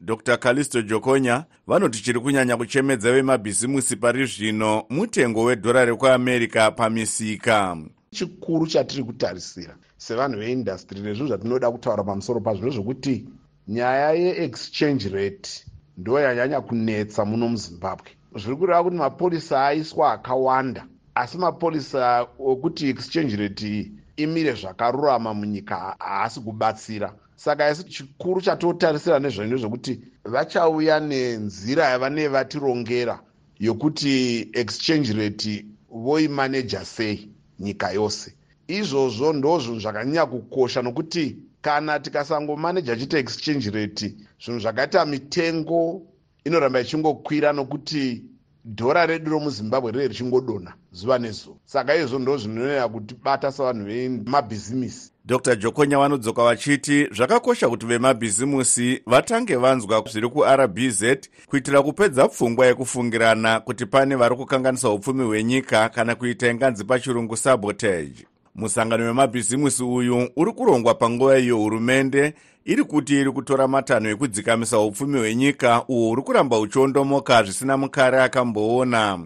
dr. 0.00 0.36
Calisto 0.38 0.82
jokonya 0.82 1.44
vanoti 1.66 2.02
chiri 2.02 2.20
kunyanya 2.20 2.56
kuchemedza 2.56 3.12
vemabhizimusi 3.12 3.96
pari 3.96 4.26
zvino 4.26 4.84
mutengo 4.90 5.42
wedhora 5.44 5.84
rekuamerica 5.84 6.70
pamisika 6.76 7.76
chikuru 8.10 8.66
chatiri 8.66 9.02
kutarisira 9.04 9.74
sevanhu 9.96 10.38
veindastry 10.38 11.00
nezvinhu 11.00 11.28
zvatinoda 11.28 11.70
kutaura 11.70 12.04
pamusoro 12.04 12.40
pazvo 12.40 12.70
zvokuti 12.70 13.28
nyaya 13.68 14.12
yeexchange 14.12 15.08
rate 15.08 15.50
ndo 15.98 16.20
yanyanya 16.20 16.60
kunetsa 16.60 17.24
muno 17.24 17.48
muzimbabwe. 17.48 18.10
Zviri 18.36 18.56
kureva 18.56 18.84
kuti 18.84 18.96
mapolisa 18.96 19.66
aiswa 19.66 20.12
akawanda 20.12 20.86
asi 21.14 21.38
mapolisa 21.38 22.26
okuti 22.38 22.88
exchange 22.88 23.36
rate 23.36 23.66
iyi 23.68 23.92
imire 24.16 24.52
zvakarurama 24.52 25.34
munyika 25.34 25.96
haasi 25.98 26.40
kubatsira. 26.40 27.14
Saka 27.36 27.70
isi 27.70 27.84
chikuru 27.84 28.40
chatotarisira 28.40 29.18
nezvaino 29.18 29.56
zvokuti 29.56 30.00
vachauya 30.24 31.00
nenzira 31.00 31.84
yavanee 31.92 32.28
vatirongera 32.28 33.20
yokuti 33.58 34.48
exchange 34.52 35.12
rate 35.12 35.66
voimaneja 35.90 36.84
sei 36.84 37.35
nyika 37.58 37.90
yose. 37.90 38.34
Izvozvo 38.68 39.32
ndo 39.32 39.58
zvinhu 39.58 39.80
zvakanyanya 39.80 40.26
kukosha 40.26 40.82
nokuti 40.82 41.36
kana 41.60 41.98
tikasangomaneja 42.00 42.96
chiita 42.96 43.18
exchange 43.18 43.70
rate 43.70 44.14
zvinhu 44.42 44.60
zvakaita 44.60 45.06
mitengo 45.06 46.02
inoramba 46.44 46.80
ichingokwira 46.80 47.52
nokuti 47.52 48.24
dhora 48.66 49.06
redu 49.06 49.30
romuzimbabwe 49.30 49.92
riri 49.92 50.08
richingodonha 50.08 50.74
zuva 50.92 51.18
nezuva. 51.18 51.58
Saka 51.64 51.96
izvo 51.96 52.18
ndo 52.18 52.36
zvinonyanya 52.36 52.88
kutibata 52.88 53.52
savanhu 53.52 53.84
vemabhizimisi 53.84 55.10
dr. 55.26 55.56
Jokonya 55.56 55.98
vanodzoka 55.98 56.42
vachiti 56.44 57.08
zvakakosha 57.12 57.68
kuti 57.68 57.86
vemabhizimusi 57.86 59.02
vatange 59.06 59.56
vanzwa 59.56 60.04
zviri 60.12 60.28
kurbz 60.28 61.04
kuitira 61.46 61.82
kupedza 61.82 62.28
pfungwa 62.28 62.66
yekufungirana 62.66 63.60
kuti 63.60 63.86
pane 63.86 64.16
vari 64.16 64.36
kukanganisa 64.36 64.90
upfumi 64.90 65.24
hwenyika 65.24 65.88
kana 65.88 66.14
kuita 66.14 66.50
inganzi 66.50 66.84
pachirungu 66.84 67.36
sabotage 67.36 68.26
musangano 68.56 69.04
wemabhizimusi 69.04 69.84
uyu 69.84 70.28
uri 70.36 70.52
kurongwa 70.52 70.94
panguva 70.94 71.38
iyo 71.38 71.56
hurumende 71.58 72.34
iri 72.64 72.84
kuti 72.84 73.20
iri 73.20 73.30
kutora 73.32 73.68
matanho 73.68 74.08
ekudzikamisa 74.10 74.78
upfumi 74.78 75.18
hwenyika 75.18 75.84
uhwo 75.88 76.08
huri 76.08 76.22
kuramba 76.22 76.58
uchiondomoka 76.58 77.42
zvisina 77.42 77.76
mukare 77.76 78.22
akamboona 78.22 79.18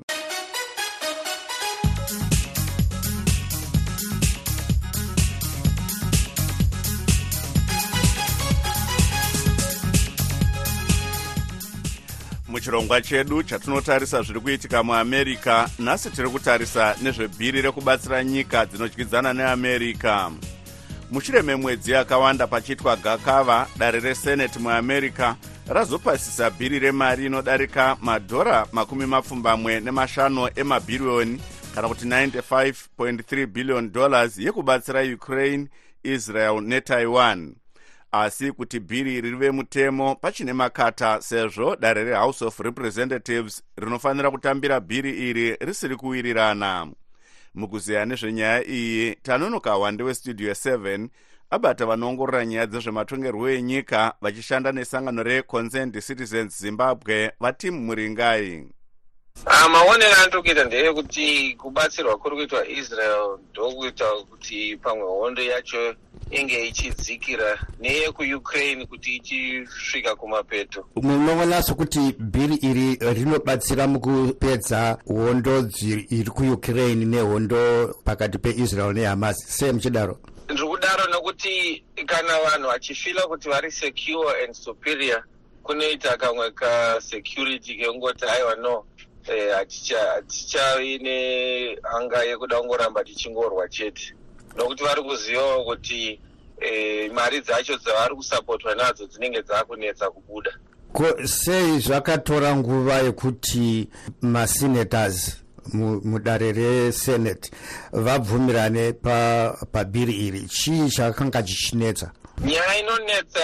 muchirongwa 12.71 13.01
chedu 13.01 13.43
chatinotarisa 13.43 14.23
zviri 14.23 14.41
kuitika 14.41 14.83
muamerica 14.83 15.69
nhasi 15.79 16.11
tiri 16.11 16.29
kutarisa 16.29 16.97
nezvebhiri 17.03 17.63
rekubatsira 17.63 18.25
nyika 18.25 18.67
dzinodyidzana 18.67 19.33
neamerica. 19.33 20.31
Mushure 21.11 21.43
memwedzi 21.43 21.93
yakawanda 21.93 22.47
pachiitwa 22.47 22.97
gakava 22.97 23.67
dare 23.79 24.01
reseneti 24.01 24.59
muamerica 24.59 25.35
razopasisa 25.69 26.51
bhiri 26.51 26.79
remari 26.79 27.27
inodarika 27.27 27.97
madhora 28.01 28.67
makumi 28.73 29.07
mapfumbamwe 29.07 29.81
nemashanu 29.81 30.49
emabhiriyoni 30.57 31.41
kana 31.75 31.89
kuti 31.89 32.07
95.3 32.07 33.47
billion 33.47 33.93
dollars 33.93 34.39
yekubatsira 34.39 35.03
ukraine 35.03 35.69
israel 36.03 36.61
netaiwan 36.61 37.55
asi 38.13 38.53
kuti 38.53 38.81
bhiri 38.81 39.15
iri 39.15 39.31
rive 39.31 39.51
mutemo 39.51 40.15
pachine 40.15 40.53
makata 40.53 41.23
sezvo 41.23 41.77
dare 41.77 42.05
rehouse 42.05 42.45
of 42.45 42.61
representatives 42.61 43.63
rinofanira 43.77 44.31
kutambira 44.31 44.81
bhiri 44.81 45.31
iri 45.31 45.57
risiri 45.61 45.97
kuwirirana. 45.97 46.93
Mukuziya 47.55 48.05
nezvenyaya 48.07 48.67
iyi 48.67 49.15
tanonoka 49.15 49.77
wande 49.77 50.03
westudio 50.03 50.53
7 50.53 51.09
abata 51.51 51.87
vanoongorora 51.87 52.47
nyaya 52.47 52.67
dzezvematongerwo 52.67 53.51
enyika 53.51 54.15
vachishanda 54.21 54.73
nesangano 54.73 55.23
reconcerned 55.23 56.03
citizens 56.03 56.61
zimbabwe 56.61 57.33
vatimu 57.41 57.81
muringai. 57.81 58.69
Maonero 59.73 60.15
anotokuita 60.15 60.65
ndeyekuti 60.65 61.55
kubatsirwa 61.55 62.19
kuri 62.19 62.37
kuitwa 62.37 62.69
israel 62.69 63.39
ndokuita 63.51 64.05
kuti 64.31 64.77
pamwe 64.77 65.05
hondo 65.05 65.43
yacho 65.43 65.95
inge 66.31 66.69
ichidzikira 66.69 67.59
neyekuukraine 67.81 68.87
kuti 68.87 69.17
ichisvika 69.17 70.17
kumapeto. 70.17 70.87
Munoona 70.97 71.63
sokuti 71.63 72.15
bhiri 72.19 72.55
iri 72.55 72.99
rinobatsira 73.15 73.87
mukupedza 73.87 74.99
hondo 75.07 75.69
iri 76.11 76.31
kuukraine 76.31 77.05
nehondo 77.05 77.95
pakati 78.05 78.39
peisrael 78.39 78.93
nehamas. 78.95 79.37
Sei 79.47 79.73
muchidaro? 79.73 80.19
Ndiri 80.51 80.69
kudaro 80.69 81.11
nokuti 81.11 81.85
kana 82.07 82.39
vanhu 82.41 82.69
vachifila 82.69 83.23
kuti 83.23 83.49
vari 83.49 83.71
secure 83.71 84.45
and 84.45 84.55
superior 84.55 85.23
kunoita 85.63 86.17
kamwe 86.17 86.51
kasecurity 86.51 87.75
kekungoti 87.77 88.25
aiwa 88.25 88.57
no 88.57 88.85
hatichavi 89.55 90.99
nehanga 90.99 92.23
yekuda 92.25 92.59
kungoramba 92.61 93.05
tichingorwa 93.05 93.69
chete 93.69 94.15
nokuti 94.57 94.85
vari 94.85 95.03
kuzivawo 95.03 95.65
kuti 95.65 96.21
e, 96.61 97.09
mari 97.09 97.41
dzacho 97.41 97.77
dzavari 97.77 98.15
kusapotwa 98.15 98.75
nadzo 98.75 99.07
dzinenge 99.07 99.43
dzaakunetsa 99.43 100.11
kubuda. 100.11 100.51
Ko 100.93 101.27
sei 101.27 101.79
zvakatora 101.79 102.57
nguva 102.57 102.95
yekuti 102.99 103.89
masenators 104.23 105.37
mudare 105.73 106.53
resenate 106.53 107.51
vabvumirane 107.93 108.93
pabhiri 109.73 110.13
pa 110.13 110.19
iri? 110.25 110.47
Chii 110.49 110.91
chakanga 110.91 111.43
chichinetsa? 111.43 112.13
Nyaya 112.45 112.81
inonetsa 112.81 113.41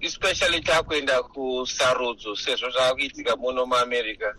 especially 0.00 0.60
takuenda 0.60 1.22
kusarudzo 1.22 2.36
sezvo 2.36 2.70
zvaakuitika 2.70 3.36
muno 3.36 3.66
muamerica 3.66 4.34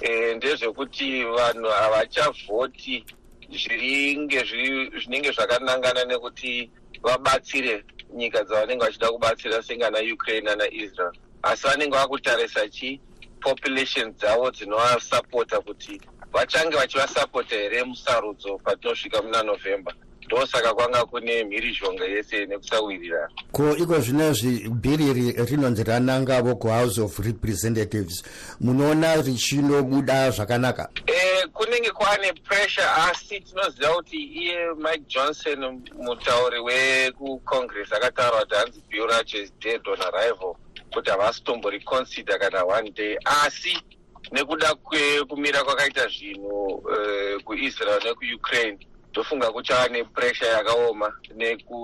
e, 0.00 0.34
ndezvekuti 0.34 1.24
vanhu 1.24 1.68
havachavhoti 1.68 3.04
zviringe 3.50 4.44
zvinenge 4.44 5.32
zvakanangana 5.32 6.04
nekuti 6.04 6.70
vabatsire 7.02 7.84
nyika 8.14 8.44
dzavanenge 8.44 8.84
vachida 8.84 9.08
kubatsira 9.08 9.62
sengana 9.62 9.98
ukraine 10.14 10.54
naisrael 10.54 11.12
asi 11.42 11.66
vanenge 11.66 11.96
vakutarisa 11.96 12.68
chi 12.68 13.00
population 13.40 14.12
dzavo 14.12 14.50
dzinovasapota 14.50 15.60
kuti 15.60 16.00
vachange 16.32 16.76
vachivasapota 16.76 17.56
here 17.56 17.84
musarudzo 17.84 18.58
patinosvika 18.58 19.22
muna 19.22 19.42
november 19.42 19.94
ndosaka 20.30 20.74
kwanga 20.74 21.04
kune 21.04 21.44
mhirizhonga 21.44 22.04
yese 22.04 22.46
nekusawirirana 22.46 23.28
ko 23.52 23.76
iko 23.76 23.98
zvinezvi 24.00 24.68
bhiri 24.68 25.06
iri 25.10 25.32
rinonzi 25.32 25.82
ranangavo 25.84 26.54
kuhouse 26.56 27.00
of 27.00 27.18
representatives. 27.18 28.22
Munoona 28.60 29.16
richinobuda 29.22 30.30
zvakanaka? 30.30 30.88
E, 31.06 31.46
kunenge 31.52 31.90
kwaane 31.90 32.32
pressure 32.32 32.86
asi 33.10 33.40
tinoziva 33.40 33.88
kuti 33.94 34.16
iye 34.16 34.58
mike 34.76 35.04
johnson 35.08 35.82
mutauri 35.98 36.60
wekucongress 36.60 37.92
akataura 37.92 38.40
kuti 38.40 38.54
hanzi 38.54 38.82
bill 38.90 39.06
racho 39.06 39.38
is 39.38 39.52
dead 39.60 39.80
on 39.88 39.98
arrival 40.02 40.54
kuti 40.94 41.10
havasi 41.10 41.42
tomboriconsider 41.44 42.38
kana 42.38 42.64
one 42.64 42.90
day. 42.90 43.16
Asi 43.24 43.78
nekuda 44.32 44.74
kwekumira 44.74 45.64
kwakaita 45.64 46.08
zvinhu 46.08 46.66
uh, 46.66 47.42
kuisrael 47.44 48.02
nekuukraine 48.04 48.78
ndofunga 49.10 49.52
kuchava 49.52 49.88
nepressure 49.88 50.50
yakaoma 50.50 51.12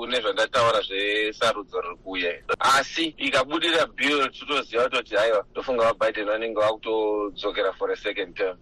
nezvandataura 0.08 0.80
zvesarudzo 0.80 1.80
riri 1.80 1.96
kuuya 1.96 2.32
asi 2.58 3.04
ikabudira 3.18 3.86
bill 3.86 4.30
totoziva 4.30 4.84
kutoti 4.84 5.14
haiwa 5.14 5.44
ndofunga 5.50 5.92
vabiden 5.92 6.26
vanenge 6.26 6.60
vakutodzokera 6.60 7.72
for 7.72 7.92
a 7.92 7.96
second 7.96 8.34
term. 8.36 8.56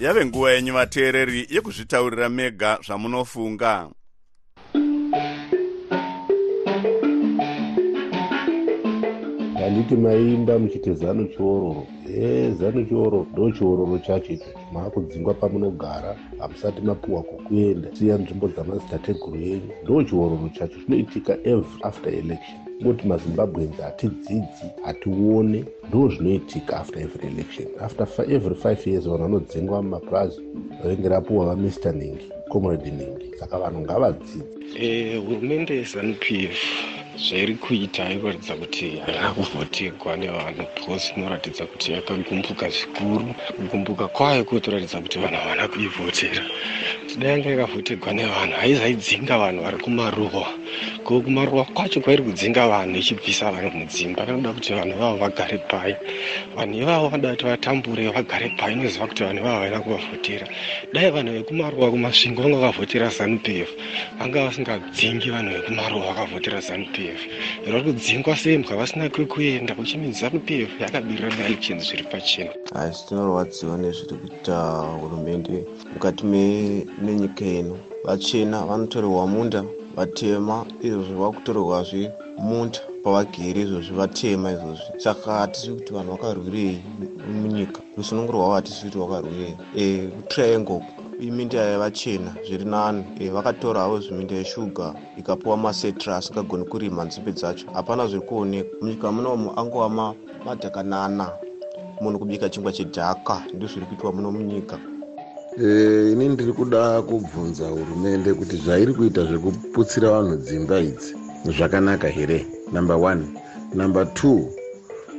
Yave 0.00 0.24
nguva 0.26 0.52
yenyu 0.52 0.72
vateereri 0.72 1.46
yekuzvitaurira 1.50 2.28
mega 2.28 2.78
zvamunofunga 2.86 3.90
handiti 9.70 9.96
maimba 9.96 10.58
muchiti 10.58 10.94
zanu 10.94 11.26
chiororo. 11.26 11.86
E 12.16 12.50
zanu 12.50 12.84
chiororo 12.86 13.26
ndo 13.32 13.50
chiororo 13.50 13.98
chacho 13.98 14.32
icho. 14.32 14.44
Maakudzingwa 14.72 15.34
pamunogara 15.34 16.16
hamusati 16.38 16.80
mapiwa 16.80 17.22
kokuenda 17.22 17.88
siya 17.92 18.18
nzvimbo 18.18 18.48
dzamadzitateguru 18.48 19.36
enyu 19.36 19.70
ndo 19.84 20.02
chiororo 20.02 20.50
chacho 20.58 20.74
zvinoitika 20.80 21.32
every 21.44 21.82
after 21.82 22.14
election. 22.14 22.58
Moti 22.80 23.06
mazimbabwens 23.08 23.80
hatidzidzi 23.80 24.66
hatione 24.82 25.64
ndo 25.88 26.08
zvinoitika 26.08 26.76
after 26.76 27.02
every 27.02 27.28
election. 27.28 27.68
After 27.80 28.06
every 28.32 28.54
five 28.54 28.86
years 28.86 29.04
vanhu 29.04 29.22
vanodzingwa 29.22 29.82
mumaplaza 29.82 30.40
ringe 30.84 31.08
rapiwa 31.08 31.46
vamr 31.46 31.94
ningi 31.94 32.32
comrade 32.48 32.90
ningi. 32.90 33.36
Saka 33.38 33.58
vanhu 33.58 33.80
ngavadzidzi 33.80 35.16
hurumende 35.26 35.76
yezanup 35.76 36.22
f 36.30 36.99
zvairi 37.28 37.54
kuita 37.54 38.02
ikuratidza 38.14 38.54
kuti 38.56 38.86
haina 39.04 39.30
kuvhotegwa 39.36 40.16
nevanhu 40.16 40.64
because 40.74 41.12
inoratidza 41.16 41.66
kuti 41.66 41.92
yakagumbuka 41.92 42.68
zvikuru. 42.70 43.34
Kugumbuka 43.56 44.08
kwayo 44.08 44.44
kutoratidza 44.44 45.00
kuti 45.00 45.18
vanhu 45.18 45.36
havana 45.36 45.68
kuivhotera. 45.68 46.44
Tidai 47.08 47.30
yanga 47.30 47.50
yakavhotegwa 47.50 48.12
nevanhu 48.12 48.54
haizaidzinga 48.60 49.38
vanhu 49.38 49.62
vari 49.62 49.78
kumaruva 49.78 50.46
ko 51.04 51.20
kumaruwa 51.20 51.64
kwacho 51.64 52.00
kwairi 52.00 52.22
kudzinga 52.22 52.68
vanhu 52.68 52.96
ichibvisa 52.96 53.52
vanhu 53.52 53.78
mudzimba. 53.78 54.24
Vanoda 54.24 54.52
kuti 54.52 54.72
vanhu 54.72 54.94
ivavo 54.96 55.16
vagare 55.16 55.58
pai 55.70 55.96
vanhu 56.56 56.74
ivavo 56.82 57.08
vanoda 57.08 57.30
kuti 57.30 57.44
vatambure 57.44 58.08
vagare 58.08 58.48
pai 58.58 58.72
inoziva 58.72 59.06
kuti 59.06 59.22
vanhu 59.24 59.40
ivavo 59.40 59.60
vaina 59.60 59.80
kuvavhotera. 59.80 60.46
Dai 60.92 61.10
vanhu 61.10 61.32
vekumaruwa 61.32 61.90
kumasvingo 61.90 62.42
vanga 62.42 62.58
vakavhotera 62.58 63.08
zanup 63.08 63.48
f 63.48 63.70
vanga 64.18 64.44
vasingadzingi 64.44 65.30
vanhu 65.30 65.50
vekumaruwa 65.56 66.06
vakavhotera 66.06 66.60
zanup 66.60 66.98
f 66.98 67.20
vari 67.66 67.82
kudzingwa 67.82 68.36
sembwa 68.36 68.76
vasina 68.76 69.08
kwekuenda 69.08 69.74
kuchimi 69.74 70.12
zanup 70.12 70.50
f 70.50 70.70
yakabirira 70.80 71.30
maelections 71.30 71.88
zviri 71.88 72.04
pachena. 72.04 72.50
Asi 72.74 73.06
tinorwadziwa 73.06 73.78
nezviri 73.78 74.16
kuita 74.16 74.56
hurumende. 75.00 75.64
Mukati 75.92 76.24
menyika 76.24 77.44
ino 77.44 77.78
vachena 78.04 78.64
vanotorerwa 78.66 79.26
munda 79.26 79.64
vatema 79.96 80.64
izvozvi 80.82 81.14
vakutorerwazve 81.14 82.12
munda 82.38 82.78
pavagere 83.04 83.60
izvozvi 83.60 83.94
vatema 83.96 84.52
izvozvi. 84.52 84.90
Saka 84.98 85.32
hatisi 85.32 85.70
kuti 85.70 85.94
vanhu 85.94 86.10
vakarwirei 86.10 86.82
munyika 87.42 87.80
rusunungu 87.96 88.32
rwavo 88.32 88.54
hatisi 88.54 88.84
kuti 88.84 88.98
vakarwirei 88.98 89.56
e, 89.76 90.06
kutriangle 90.06 90.82
iminda 91.20 91.58
yavachena 91.58 92.34
zviri 92.46 92.64
nani. 92.64 93.04
E, 93.20 93.30
vakatora 93.30 93.80
havo 93.80 94.00
zviminda 94.00 94.34
yeshuga 94.34 94.94
ikapiwa 95.18 95.56
masetra 95.56 96.16
asingagoni 96.16 96.64
kurima 96.64 97.04
nzimbe 97.04 97.32
dzacho. 97.32 97.66
Hapana 97.72 98.06
zviri 98.06 98.26
kuoneka. 98.26 98.68
Munyika 98.80 99.12
munomu 99.12 99.52
angova 99.56 100.14
madhakanana. 100.46 101.32
Munhu 102.00 102.18
kubika 102.18 102.48
chingwa 102.48 102.72
chedhaka 102.72 103.42
ndozviri 103.54 103.86
kuitwa 103.86 104.12
muno 104.12 104.32
munyika 104.32 104.78
ini 105.58 106.28
ndiri 106.28 106.52
kuda 106.52 107.02
kubvunza 107.02 107.64
hurumende 107.68 108.34
kuti 108.34 108.56
zvairi 108.56 108.94
kuita 108.94 109.24
zvekuputsira 109.24 110.10
vanhu 110.10 110.36
dzimba 110.36 110.80
idzi? 110.80 111.14
Zvakanaka 111.44 112.08
here? 112.08 112.46
Number 112.72 112.96
one. 112.96 113.22
Number 113.74 114.14
two 114.14 114.48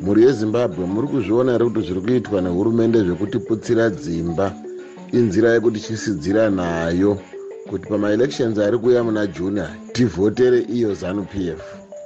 mhuri 0.01 0.23
yezimbabwe 0.23 0.85
muri 0.85 1.07
kuzviona 1.07 1.51
here 1.51 1.65
kuti 1.65 1.81
zviri 1.81 2.01
kuitwa 2.01 2.41
nehurumende 2.41 3.03
zvekutiputsira 3.03 3.89
dzimba? 3.89 4.53
Inzira 5.11 5.53
yekuti 5.53 5.79
chisidzira 5.79 6.49
nayo 6.49 7.19
kuti 7.69 7.87
pamaelections 7.89 8.57
ari 8.57 8.77
kuuya 8.77 9.03
muna 9.03 9.27
juni 9.27 9.61
tivhotere 9.93 10.59
iyo 10.59 10.93
zanup 10.93 11.35
f. 11.35 11.61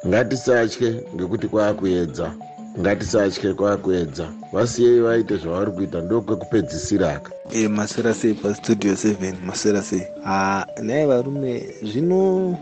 Ngatisatye 0.07 1.03
ngekuti 1.15 1.47
kwaakuedza 1.47 2.31
ngatisatye 2.79 3.53
kwaakuedza 3.53 4.27
vasiyei 4.53 4.99
vaite 4.99 5.37
zvavari 5.37 5.71
kuita 5.71 6.01
ndokwekupedzisira 6.01 7.13
aka 7.15 7.31
e 7.53 7.67
masera 7.67 8.13
sei 8.13 8.33
pastudio 8.33 8.93
7 8.93 9.33
masera 9.45 9.81
sei? 9.81 10.03
Ha 10.23 10.67
nai 10.83 11.05
varume 11.05 11.63
zvino 11.83 12.57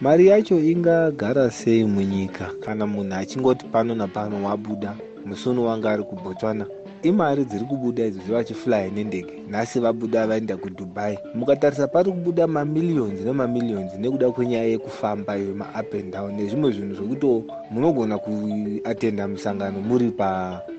mari 0.00 0.26
yacho 0.26 0.60
ingagara 0.60 1.50
sei 1.50 1.84
munyika? 1.84 2.50
Kana 2.64 2.86
munhu 2.86 3.14
achingoti 3.14 3.66
pano 3.72 3.94
napano 3.94 4.44
wabuda 4.46 4.96
musono 5.26 5.64
wanga 5.64 5.90
ari 5.90 6.02
kubotswana 6.02 6.66
imari 7.02 7.44
dziri 7.44 7.64
kubuda 7.64 8.06
idzo 8.06 8.20
vachifly 8.32 8.90
nendege 8.94 9.39
nhasi 9.50 9.80
vabuda 9.80 10.26
vaenda 10.26 10.56
kudubai. 10.56 11.18
Mukatarisa 11.34 11.88
pari 11.88 12.12
kubuda 12.12 12.46
mamiliyons 12.46 13.20
nemamiliyons 13.24 13.92
nekuda 13.98 14.30
kwenyaya 14.30 14.64
yekufamba 14.64 15.38
iyo 15.38 15.54
maup 15.54 15.94
and 15.94 16.12
down 16.12 16.34
nezvimwe 16.34 16.72
zvinhu 16.72 16.94
zvekuti 16.94 17.52
munogona 17.70 18.18
kuatenda 18.18 19.28
musangano 19.28 19.80
muri 19.80 20.12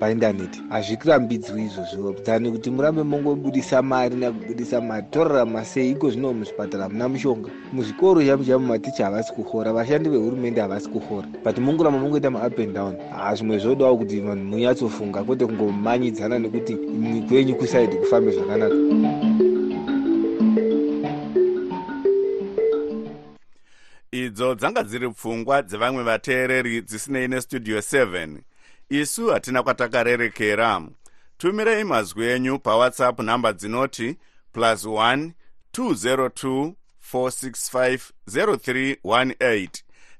paindaneti 0.00 0.62
hazvirambidzwi 0.68 1.62
izvozvo 1.62 2.14
dzani 2.24 2.50
kuti 2.50 2.70
murambe 2.70 3.02
mongobudisa 3.02 3.82
mari 3.82 4.16
nakubudisa 4.16 4.80
mari 4.80 5.06
torarama 5.10 5.64
sei 5.64 5.90
iko 5.90 6.10
zvino 6.10 6.32
muzvipatara 6.32 6.88
muna 6.88 7.08
mushonga. 7.08 7.50
Muzvikoro 7.72 8.24
chamu 8.24 8.44
chamu 8.44 8.66
maticha 8.66 9.04
havasi 9.04 9.32
kuhora 9.32 9.72
vashandi 9.72 10.08
vehurumende 10.08 10.60
havasi 10.60 10.88
kuhora. 10.88 11.28
But 11.44 11.58
mongoramba 11.58 11.98
mongoita 11.98 12.30
maup 12.30 12.58
and 12.58 12.74
down 12.74 12.96
hazvimwe 13.16 13.58
zvodawo 13.58 13.96
kuti 13.96 14.20
vanhu 14.20 14.44
munyatsofunga 14.44 15.24
kwete 15.24 15.46
kungomanyidzana 15.46 16.38
nekuti 16.38 16.76
kwenyu 17.28 17.54
kusaidi 17.54 17.96
kufambe 17.96 18.32
zvakanaka 18.32 18.61
idzo 24.12 24.54
dzanga 24.54 24.82
dziri 24.82 25.10
pfungwa 25.10 25.62
dzevamwe 25.62 26.02
vateereri 26.02 26.82
dzisinei 26.82 27.28
nestudio 27.28 27.78
7 27.78 28.38
isu 28.88 29.26
hatina 29.26 29.62
kwatakarerekera. 29.62 30.82
Tumirei 31.38 31.84
mazwi 31.84 32.26
enyu 32.26 32.58
pawhatsapp 32.58 33.20
nhamba 33.20 33.52
dzinoti 33.52 34.16
plus 34.52 34.84
1 34.84 35.30
202 35.72 36.72
465 37.12 38.12
0318 38.26 39.68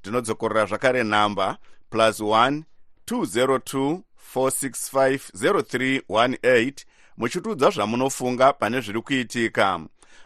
tinodzokorera 0.02 0.66
zvakare 0.66 1.04
nhamba 1.04 1.58
plus 1.90 2.20
1 2.20 2.62
202 3.06 4.00
465 4.34 5.30
0318 5.34 6.72
muchitiudza 7.22 7.70
zvamunofunga 7.70 8.52
pane 8.52 8.80
zviri 8.80 9.02
kuitika. 9.02 9.80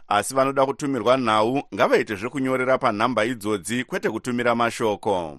Asi 0.08 0.34
vanoda 0.34 0.66
kutumirwa 0.66 1.16
nhau 1.16 1.62
ngavaite 1.74 2.16
zvekunyorera 2.16 2.78
panhamba 2.78 3.24
idzodzi 3.24 3.84
kwete 3.84 4.10
kutumira 4.10 4.54
mashoko. 4.54 5.38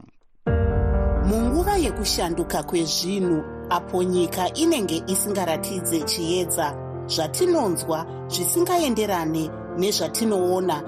Munguva 1.26 1.78
yekushanduka 1.78 2.64
kwezvinhu 2.64 3.44
apo 3.70 4.04
nyika 4.04 4.54
inenge 4.54 5.04
isingaratidze 5.08 6.02
chiedza 6.02 6.76
zvatinonzwa 7.08 8.06
zvisingaenderane 8.28 9.50
nezvatinoona. 9.78 10.84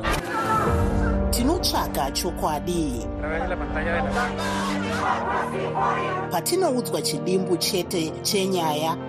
Tinotsvaga 1.31 2.11
chokwadi. 2.11 3.07
Patinoudzwa 6.31 7.01
chidimbu 7.01 7.57
chete 7.57 8.13
chenyaya 8.21 9.08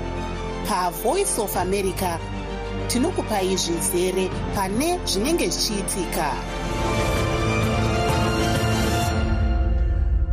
pavoice 0.71 1.37
of 1.37 1.57
america. 1.57 2.19
Tinokupai 2.87 3.57
zvizere 3.57 4.29
pane 4.55 4.99
zvinenge 5.05 5.49
zvichiitika. 5.49 6.33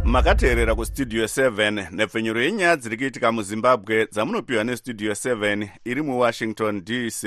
Makateerera 0.04 0.74
kustudio 0.74 1.24
7 1.24 1.86
nepfenyuro 1.90 2.42
yenyaya 2.42 2.76
dziri 2.76 2.96
kuitika 2.96 3.32
muzimbabwe 3.32 4.06
dzamunopiwa 4.06 4.64
nestudio 4.64 5.12
7 5.12 5.68
iri 5.84 6.02
muwashington 6.02 6.84
dc 6.84 7.24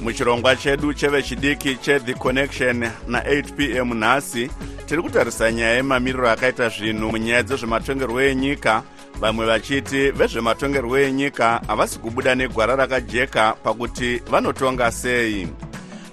muchirongwa 0.00 0.56
chedu 0.56 0.94
chevechidiki 0.94 1.74
cheThe 1.74 2.14
connection 2.14 2.90
na8 3.08 3.52
p 3.52 3.76
m 3.76 3.94
nhasi 3.94 4.50
tiri 4.86 5.02
kutarisa 5.02 5.52
nyaya 5.52 5.74
yemamiriro 5.74 6.30
akaita 6.30 6.68
zvinhu 6.68 7.10
munyaya 7.10 7.42
dzezvematongerwo 7.42 8.22
enyika. 8.22 8.82
Vamwe 9.20 9.46
vachiti 9.46 10.10
vezvematongerwo 10.10 10.98
enyika 10.98 11.60
havasi 11.66 11.98
kubuda 11.98 12.34
negwara 12.34 12.76
rakajeka 12.76 13.52
pakuti 13.52 14.22
vanotonga 14.30 14.92
sei. 14.92 15.48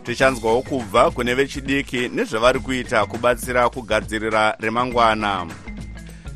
Tichanzwawo 0.04 0.62
kubva 0.62 1.12
kune 1.12 1.34
vechidiki 1.34 2.10
nezvavari 2.10 2.60
kuita 2.60 3.06
kubatsira 3.06 3.70
kugadzirira 3.70 4.56
remangwana 4.60 5.48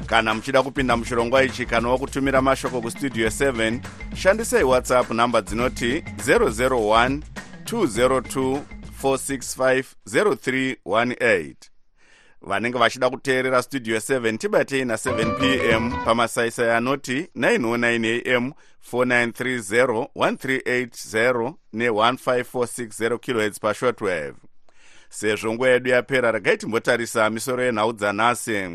kana 0.09 0.33
muchida 0.33 0.63
kupinda 0.63 0.97
muchirongwa 0.97 1.43
ichi 1.43 1.65
kana 1.65 1.89
wokutumira 1.89 2.41
mashoko 2.41 2.81
kustudio 2.81 3.27
7 3.27 3.79
shandisai 4.15 4.63
whatsapp 4.63 5.11
nhamba 5.11 5.41
dzinoti 5.41 5.99
001 5.99 7.19
202 7.63 8.61
465 9.03 9.83
0318 10.85 11.53
vanenge 12.41 12.77
vachida 12.77 13.09
kuteerera 13.09 13.61
studio 13.61 13.97
7 13.97 14.37
tibatei 14.37 14.83
na7 14.83 15.35
p 15.39 15.69
m 15.71 15.91
pamasaisai 16.05 16.69
anoti 16.69 17.27
909 17.35 18.35
am 18.37 18.53
4930 18.93 20.07
1380 20.15 21.53
ne1546 21.73 23.17
khz 23.17 23.59
pashortwave 23.59 24.33
sezvo 25.09 25.53
nguva 25.53 25.69
yedu 25.69 25.89
yapera 25.89 26.31
regai 26.31 26.57
timbotarisa 26.57 27.29
misoro 27.29 27.63
yenhau 27.63 27.93
dzanhasi 27.93 28.69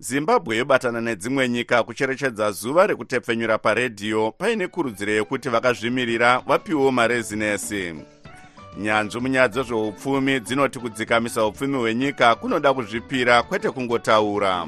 zimbabwe 0.00 0.56
yobatana 0.56 1.00
nedzimwe 1.00 1.48
nyika 1.48 1.82
kucherechedza 1.82 2.50
zuva 2.50 2.86
rekutepfenyura 2.86 3.58
paredhiyo 3.58 4.32
paine 4.38 4.66
kurudziro 4.68 5.12
yekuti 5.12 5.48
vakazvimirira 5.48 6.38
vapiwewo 6.46 6.92
marezinesi. 6.92 7.94
Nyanzvi 8.78 9.20
munyaya 9.20 9.48
dzezveupfumi 9.48 10.40
dzinoti 10.40 10.78
kudzikamisa 10.78 11.46
upfumi 11.46 11.76
hwenyika 11.78 12.34
kunoda 12.34 12.74
kuzvipira 12.74 13.42
kwete 13.42 13.70
kungotaura. 13.70 14.66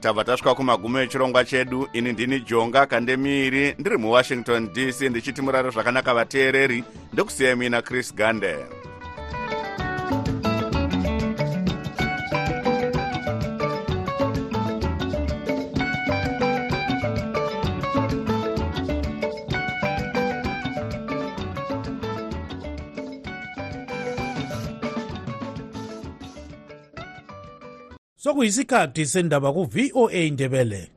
Tabva 0.00 0.24
tasvika 0.24 0.54
kumagumo 0.54 1.00
echirongwa 1.00 1.44
chedu 1.44 1.88
ini 1.92 2.12
ndini 2.12 2.40
jonga 2.40 2.86
kandemiiri 2.86 3.74
ndiri 3.78 3.96
muwashington 3.96 4.72
dc 4.72 5.00
ndichiti 5.00 5.42
murare 5.42 5.70
zvakanaka 5.70 6.14
vateereri 6.14 6.84
ndokusiyai 7.12 7.54
muina 7.54 7.82
chris 7.82 8.14
gande 8.14 8.56
kwakuyisikhathi 28.34 29.06
sendaba 29.06 29.52
ku-voa 29.54 30.30
ndebele. 30.30 30.93